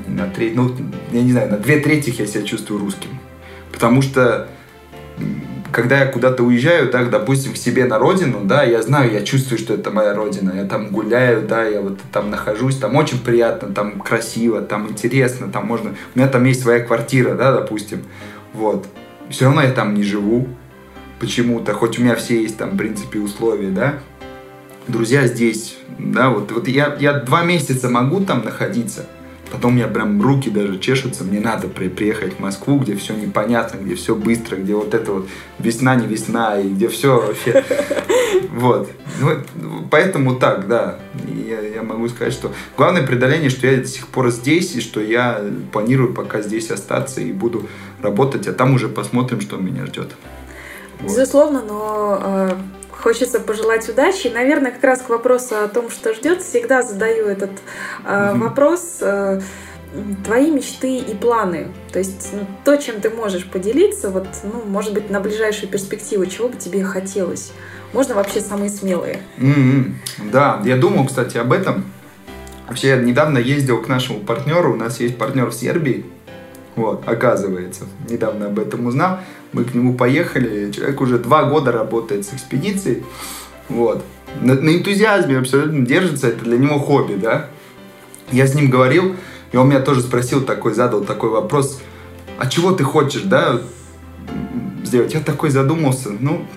на 0.08 0.28
треть, 0.28 0.56
ну, 0.56 0.76
я 1.12 1.22
не 1.22 1.32
знаю, 1.32 1.52
на 1.52 1.58
две 1.58 1.80
трети 1.80 2.14
я 2.18 2.26
себя 2.26 2.44
чувствую 2.44 2.80
русским. 2.80 3.10
Потому 3.72 4.02
что 4.02 4.48
когда 5.72 6.00
я 6.00 6.06
куда-то 6.06 6.44
уезжаю, 6.44 6.90
так, 6.90 7.10
допустим, 7.10 7.54
к 7.54 7.58
себе 7.58 7.86
на 7.86 7.98
родину, 7.98 8.42
да, 8.44 8.64
я 8.64 8.82
знаю, 8.82 9.12
я 9.12 9.22
чувствую, 9.22 9.58
что 9.58 9.74
это 9.74 9.90
моя 9.90 10.14
родина, 10.14 10.54
я 10.56 10.66
там 10.66 10.90
гуляю, 10.90 11.48
да, 11.48 11.64
я 11.64 11.82
вот 11.82 12.00
там 12.12 12.30
нахожусь, 12.30 12.78
там 12.78 12.96
очень 12.96 13.20
приятно, 13.20 13.74
там 13.74 14.00
красиво, 14.00 14.62
там 14.62 14.90
интересно, 14.90 15.50
там 15.52 15.66
можно, 15.66 15.96
у 16.14 16.20
меня 16.20 16.28
там 16.28 16.44
есть 16.44 16.62
своя 16.62 16.82
квартира, 16.82 17.36
да, 17.36 17.54
допустим, 17.54 18.04
вот, 18.54 18.86
все 19.30 19.46
равно 19.46 19.62
я 19.62 19.72
там 19.72 19.94
не 19.94 20.04
живу 20.04 20.48
почему-то, 21.20 21.74
хоть 21.74 22.00
у 22.00 22.02
меня 22.02 22.16
все 22.16 22.42
есть 22.42 22.58
там, 22.58 22.72
в 22.72 22.78
принципе, 22.78 23.20
условия, 23.20 23.70
да, 23.70 24.00
друзья 24.88 25.28
здесь, 25.28 25.78
да, 26.00 26.30
вот, 26.30 26.52
вот 26.52 26.68
я, 26.68 26.96
я 27.00 27.14
два 27.14 27.44
месяца 27.44 27.90
могу 27.90 28.22
там 28.22 28.44
находиться, 28.44 29.06
Потом 29.52 29.74
у 29.74 29.76
меня 29.76 29.88
прям 29.88 30.22
руки 30.22 30.50
даже 30.50 30.80
чешутся, 30.80 31.24
мне 31.24 31.40
надо 31.40 31.68
при, 31.68 31.90
приехать 31.90 32.36
в 32.36 32.40
Москву, 32.40 32.80
где 32.80 32.96
все 32.96 33.14
непонятно, 33.14 33.78
где 33.78 33.96
все 33.96 34.16
быстро, 34.16 34.56
где 34.56 34.74
вот 34.74 34.94
это 34.94 35.12
вот 35.12 35.28
весна 35.60 35.96
не 35.96 36.08
весна, 36.08 36.60
и 36.60 36.70
где 36.70 36.88
все 36.88 37.20
вообще... 37.20 37.64
Вот. 38.54 38.90
Ну, 39.20 39.86
Поэтому 39.92 40.36
так, 40.36 40.68
да. 40.68 41.00
Я, 41.28 41.60
я 41.60 41.84
могу 41.84 42.08
сказать, 42.08 42.34
что 42.34 42.52
главное 42.78 43.06
преодоление, 43.06 43.50
что 43.50 43.68
я 43.68 43.78
до 43.78 43.86
сих 43.86 44.08
пор 44.08 44.32
здесь, 44.32 44.74
и 44.76 44.82
что 44.82 45.02
я 45.02 45.42
планирую 45.74 46.14
пока 46.14 46.42
здесь 46.42 46.72
остаться 46.72 47.20
и 47.20 47.34
буду 47.34 47.68
работать, 48.02 48.48
а 48.48 48.54
там 48.54 48.74
уже 48.74 48.88
посмотрим, 48.88 49.42
что 49.42 49.58
меня 49.58 49.86
ждет. 49.86 50.12
Безусловно, 51.02 51.62
но 51.62 52.20
э, 52.24 52.56
хочется 53.02 53.40
пожелать 53.40 53.88
удачи. 53.90 54.28
И, 54.28 54.30
наверное, 54.30 54.72
как 54.72 54.84
раз 54.84 55.02
к 55.02 55.10
вопросу 55.10 55.56
о 55.58 55.68
том, 55.68 55.90
что 55.90 56.14
ждет, 56.14 56.42
всегда 56.42 56.82
задаю 56.82 57.28
этот 57.28 57.52
э, 58.06 58.34
вопрос. 58.36 58.98
э, 59.02 59.42
твои 60.24 60.50
мечты 60.50 60.98
и 60.98 61.14
планы, 61.14 61.68
то 61.92 62.00
есть 62.00 62.30
ну, 62.32 62.48
то, 62.64 62.78
чем 62.78 63.02
ты 63.02 63.10
можешь 63.10 63.46
поделиться, 63.46 64.10
вот, 64.10 64.26
ну, 64.44 64.64
может 64.66 64.94
быть, 64.94 65.10
на 65.10 65.20
ближайшую 65.20 65.70
перспективу, 65.70 66.26
чего 66.26 66.48
бы 66.48 66.58
тебе 66.58 66.84
хотелось? 66.84 67.52
Можно 67.94 68.16
вообще 68.16 68.40
самые 68.40 68.70
смелые. 68.70 69.22
М-м. 69.38 70.00
Да, 70.32 70.62
я 70.64 70.78
думал, 70.78 71.08
кстати, 71.08 71.38
об 71.38 71.52
этом. 71.52 71.84
Вообще, 72.70 72.90
я 72.90 72.96
недавно 72.96 73.38
ездил 73.38 73.82
к 73.82 73.90
нашему 73.90 74.20
партнеру. 74.22 74.74
У 74.74 74.78
нас 74.78 75.02
есть 75.02 75.18
партнер 75.18 75.48
в 75.48 75.54
Сербии. 75.54 76.06
Вот, 76.82 77.08
оказывается. 77.08 77.86
Недавно 78.10 78.48
об 78.48 78.58
этом 78.58 78.88
узнал. 78.88 79.20
Мы 79.54 79.65
к 79.65 79.76
нему 79.76 79.94
поехали. 79.94 80.72
Человек 80.72 81.00
уже 81.00 81.20
два 81.20 81.44
года 81.44 81.72
работает 81.72 82.26
с 82.26 82.34
экспедицией. 82.34 83.03
Вот. 83.70 84.03
На, 84.41 84.56
на 84.56 84.76
энтузиазме 84.76 85.38
абсолютно 85.38 85.86
держится. 85.86 86.30
Это 86.30 86.43
для 86.43 86.58
него 86.58 86.80
хобби, 86.80 87.14
да. 87.14 87.49
Я 88.32 88.47
с 88.47 88.56
ним 88.56 88.72
говорил, 88.72 89.16
и 89.51 89.58
он 89.58 89.70
меня 89.70 89.82
тоже 89.82 90.01
спросил 90.01 90.41
такой, 90.41 90.74
задал 90.74 91.03
такой 91.03 91.30
вопрос. 91.30 91.80
А 92.39 92.47
чего 92.47 92.72
ты 92.72 92.84
хочешь, 92.84 93.24
да, 93.24 93.62
сделать? 94.84 95.14
Я 95.14 95.20
такой 95.20 95.51
задумался. 95.51 96.10
Ну, 96.20 96.47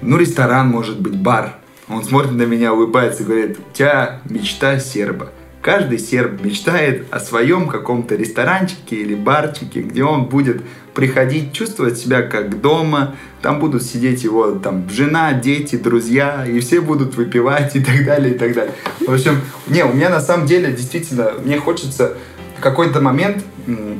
ну, 0.00 0.16
ресторан, 0.16 0.68
может 0.68 0.98
быть, 0.98 1.14
бар. 1.14 1.56
Он 1.90 2.02
смотрит 2.02 2.32
на 2.32 2.44
меня, 2.44 2.72
улыбается 2.72 3.22
и 3.22 3.26
говорит, 3.26 3.58
у 3.58 3.76
тебя 3.76 4.22
мечта 4.24 4.78
серба. 4.78 5.30
Каждый 5.68 5.98
серб 5.98 6.42
мечтает 6.42 7.04
о 7.10 7.20
своем 7.20 7.68
каком-то 7.68 8.14
ресторанчике 8.14 8.96
или 8.96 9.14
барчике, 9.14 9.82
где 9.82 10.02
он 10.02 10.24
будет 10.24 10.62
приходить, 10.94 11.52
чувствовать 11.52 11.98
себя 11.98 12.22
как 12.22 12.62
дома, 12.62 13.16
там 13.42 13.60
будут 13.60 13.82
сидеть 13.82 14.24
его 14.24 14.52
там 14.52 14.88
жена, 14.88 15.34
дети, 15.34 15.76
друзья, 15.76 16.46
и 16.46 16.58
все 16.60 16.80
будут 16.80 17.16
выпивать 17.16 17.76
и 17.76 17.80
так 17.80 18.02
далее, 18.06 18.34
и 18.34 18.38
так 18.38 18.54
далее. 18.54 18.72
В 19.06 19.12
общем, 19.12 19.42
не, 19.66 19.84
у 19.84 19.92
меня 19.92 20.08
на 20.08 20.22
самом 20.22 20.46
деле 20.46 20.72
действительно, 20.72 21.32
мне 21.44 21.58
хочется 21.58 22.14
в 22.56 22.62
какой-то 22.62 23.02
момент, 23.02 23.44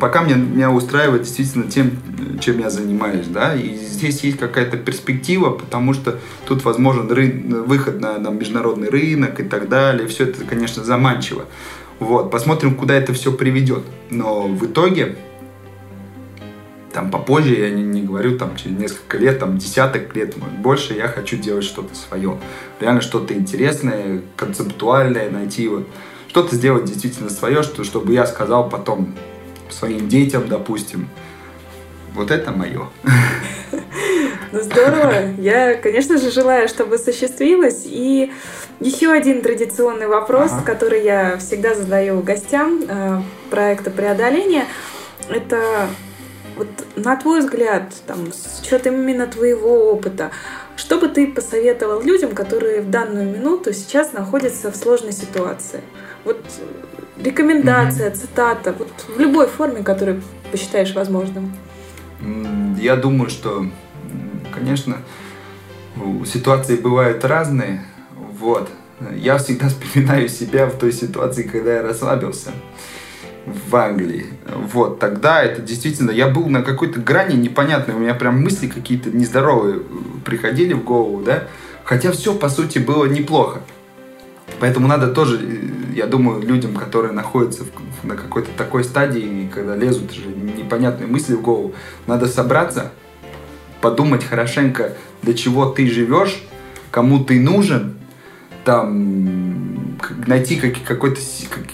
пока 0.00 0.22
меня, 0.22 0.36
меня 0.36 0.70
устраивает 0.70 1.22
действительно 1.22 1.70
тем, 1.70 1.90
чем 2.40 2.58
я 2.58 2.70
занимаюсь, 2.70 3.26
да, 3.26 3.54
и 3.54 3.74
здесь 3.74 4.20
есть 4.20 4.38
какая-то 4.38 4.76
перспектива, 4.76 5.50
потому 5.50 5.94
что 5.94 6.18
тут 6.46 6.64
возможен 6.64 7.10
ры... 7.10 7.44
выход 7.66 8.00
на, 8.00 8.18
на 8.18 8.28
международный 8.28 8.88
рынок 8.88 9.40
и 9.40 9.44
так 9.44 9.68
далее, 9.68 10.08
все 10.08 10.24
это, 10.24 10.44
конечно, 10.44 10.84
заманчиво. 10.84 11.44
Вот, 11.98 12.30
посмотрим, 12.30 12.76
куда 12.76 12.94
это 12.94 13.12
все 13.12 13.32
приведет. 13.32 13.82
Но 14.08 14.46
в 14.46 14.66
итоге, 14.66 15.16
там 16.92 17.10
попозже, 17.10 17.56
я 17.56 17.70
не, 17.70 17.82
не 17.82 18.02
говорю, 18.02 18.38
там 18.38 18.56
через 18.56 18.78
несколько 18.78 19.18
лет, 19.18 19.40
там 19.40 19.58
десяток 19.58 20.14
лет, 20.14 20.36
может, 20.36 20.58
больше, 20.58 20.94
я 20.94 21.08
хочу 21.08 21.36
делать 21.36 21.64
что-то 21.64 21.94
свое. 21.94 22.38
Реально 22.80 23.00
что-то 23.00 23.34
интересное, 23.34 24.22
концептуальное, 24.36 25.28
найти 25.30 25.66
вот 25.66 25.88
что-то 26.28 26.54
сделать 26.54 26.84
действительно 26.84 27.30
свое, 27.30 27.62
что, 27.62 27.82
чтобы 27.82 28.12
я 28.12 28.26
сказал 28.26 28.68
потом 28.68 29.14
своим 29.70 30.08
детям, 30.08 30.48
допустим, 30.48 31.08
вот 32.14 32.30
это 32.30 32.52
мое. 32.52 32.88
Ну 34.50 34.62
здорово. 34.62 35.34
Я, 35.36 35.74
конечно 35.74 36.16
же, 36.16 36.30
желаю, 36.30 36.68
чтобы 36.68 36.94
осуществилось. 36.94 37.82
И 37.84 38.32
еще 38.80 39.12
один 39.12 39.42
традиционный 39.42 40.06
вопрос, 40.06 40.52
ага. 40.52 40.62
который 40.64 41.04
я 41.04 41.36
всегда 41.36 41.74
задаю 41.74 42.22
гостям 42.22 42.82
э, 42.88 43.20
проекта 43.50 43.90
преодоления, 43.90 44.64
это 45.28 45.88
вот 46.56 46.68
на 46.96 47.16
твой 47.16 47.40
взгляд, 47.40 47.92
там, 48.06 48.32
с 48.32 48.60
учетом 48.62 48.94
именно 48.94 49.26
твоего 49.26 49.92
опыта, 49.92 50.30
что 50.76 50.98
бы 50.98 51.08
ты 51.08 51.26
посоветовал 51.26 52.02
людям, 52.02 52.34
которые 52.34 52.80
в 52.80 52.90
данную 52.90 53.30
минуту 53.30 53.72
сейчас 53.72 54.12
находятся 54.12 54.70
в 54.72 54.76
сложной 54.76 55.12
ситуации? 55.12 55.82
Вот 56.24 56.40
рекомендация, 57.22 58.10
mm-hmm. 58.10 58.16
цитата, 58.16 58.74
вот 58.78 58.88
в 59.08 59.20
любой 59.20 59.46
форме, 59.46 59.82
которую 59.82 60.22
посчитаешь 60.50 60.94
возможным. 60.94 61.52
Я 62.80 62.96
думаю, 62.96 63.30
что, 63.30 63.66
конечно, 64.54 64.98
ситуации 66.26 66.76
бывают 66.76 67.24
разные. 67.24 67.84
Вот. 68.38 68.68
Я 69.14 69.38
всегда 69.38 69.68
вспоминаю 69.68 70.28
себя 70.28 70.66
в 70.66 70.78
той 70.78 70.92
ситуации, 70.92 71.42
когда 71.42 71.74
я 71.74 71.82
расслабился 71.82 72.50
в 73.46 73.76
Англии. 73.76 74.26
Вот, 74.72 74.98
тогда 74.98 75.42
это 75.42 75.62
действительно, 75.62 76.10
я 76.10 76.28
был 76.28 76.46
на 76.46 76.62
какой-то 76.62 77.00
грани 77.00 77.34
непонятной, 77.36 77.94
у 77.94 77.98
меня 77.98 78.14
прям 78.14 78.42
мысли 78.42 78.66
какие-то 78.66 79.10
нездоровые 79.10 79.80
приходили 80.24 80.74
в 80.74 80.84
голову, 80.84 81.22
да, 81.22 81.44
хотя 81.84 82.12
все, 82.12 82.34
по 82.34 82.48
сути, 82.48 82.78
было 82.78 83.06
неплохо. 83.06 83.60
Поэтому 84.60 84.88
надо 84.88 85.08
тоже, 85.08 85.40
я 85.94 86.06
думаю, 86.06 86.42
людям, 86.42 86.74
которые 86.74 87.12
находятся 87.12 87.64
в, 87.64 88.06
на 88.06 88.16
какой-то 88.16 88.50
такой 88.56 88.84
стадии, 88.84 89.50
когда 89.54 89.76
лезут 89.76 90.10
уже 90.12 90.26
непонятные 90.26 91.06
мысли 91.06 91.34
в 91.34 91.42
голову, 91.42 91.74
надо 92.06 92.26
собраться, 92.26 92.92
подумать 93.80 94.24
хорошенько, 94.24 94.94
для 95.22 95.34
чего 95.34 95.66
ты 95.66 95.88
живешь, 95.88 96.42
кому 96.90 97.24
ты 97.24 97.40
нужен, 97.40 97.94
там 98.64 99.98
найти 100.26 100.56
какой-то 100.56 101.20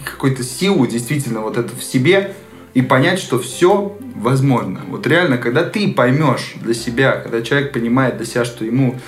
какой-то 0.04 0.42
силу 0.42 0.86
действительно 0.86 1.40
вот 1.40 1.56
это 1.56 1.74
в 1.74 1.82
себе 1.82 2.34
и 2.72 2.82
понять, 2.82 3.18
что 3.18 3.38
все 3.38 3.96
возможно. 4.14 4.80
Вот 4.88 5.06
реально, 5.06 5.38
когда 5.38 5.64
ты 5.64 5.92
поймешь 5.92 6.54
для 6.60 6.74
себя, 6.74 7.12
когда 7.12 7.42
человек 7.42 7.72
понимает 7.72 8.16
для 8.16 8.26
себя, 8.26 8.44
что 8.44 8.64
ему 8.64 8.98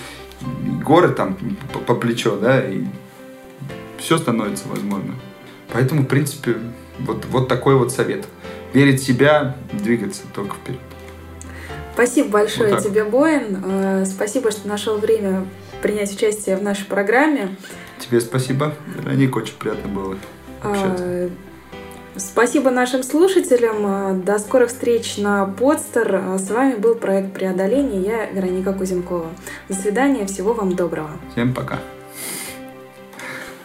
горы 0.84 1.08
там 1.08 1.36
по, 1.72 1.78
по 1.78 1.94
плечо, 1.94 2.36
да, 2.36 2.60
и 2.60 2.84
все 4.06 4.18
становится 4.18 4.68
возможно. 4.68 5.14
Поэтому, 5.72 6.02
в 6.02 6.06
принципе, 6.06 6.58
вот, 7.00 7.24
вот 7.26 7.48
такой 7.48 7.74
вот 7.74 7.90
совет. 7.90 8.24
Верить 8.72 9.02
в 9.02 9.04
себя, 9.04 9.56
двигаться 9.72 10.22
только 10.32 10.54
вперед. 10.54 10.80
Спасибо 11.92 12.28
большое 12.28 12.74
вот 12.74 12.84
тебе, 12.84 13.02
Боин. 13.02 13.62
Э, 13.64 14.04
спасибо, 14.06 14.52
что 14.52 14.68
нашел 14.68 14.98
время 14.98 15.44
принять 15.82 16.14
участие 16.14 16.56
в 16.56 16.62
нашей 16.62 16.84
программе. 16.84 17.56
Тебе 17.98 18.20
спасибо. 18.20 18.74
Вероника, 18.86 19.38
очень 19.38 19.54
приятно 19.58 19.88
было 19.88 20.16
общаться. 20.62 21.04
А, 21.04 21.30
спасибо 22.16 22.70
нашим 22.70 23.02
слушателям. 23.02 24.22
До 24.22 24.38
скорых 24.38 24.68
встреч 24.68 25.16
на 25.16 25.46
Подстер. 25.46 26.38
С 26.38 26.48
вами 26.50 26.76
был 26.76 26.94
проект 26.94 27.32
преодоления. 27.32 28.00
Я 28.02 28.26
Вероника 28.26 28.72
Кузенкова. 28.72 29.30
До 29.68 29.74
свидания. 29.74 30.26
Всего 30.26 30.52
вам 30.52 30.76
доброго. 30.76 31.10
Всем 31.32 31.52
пока. 31.52 31.80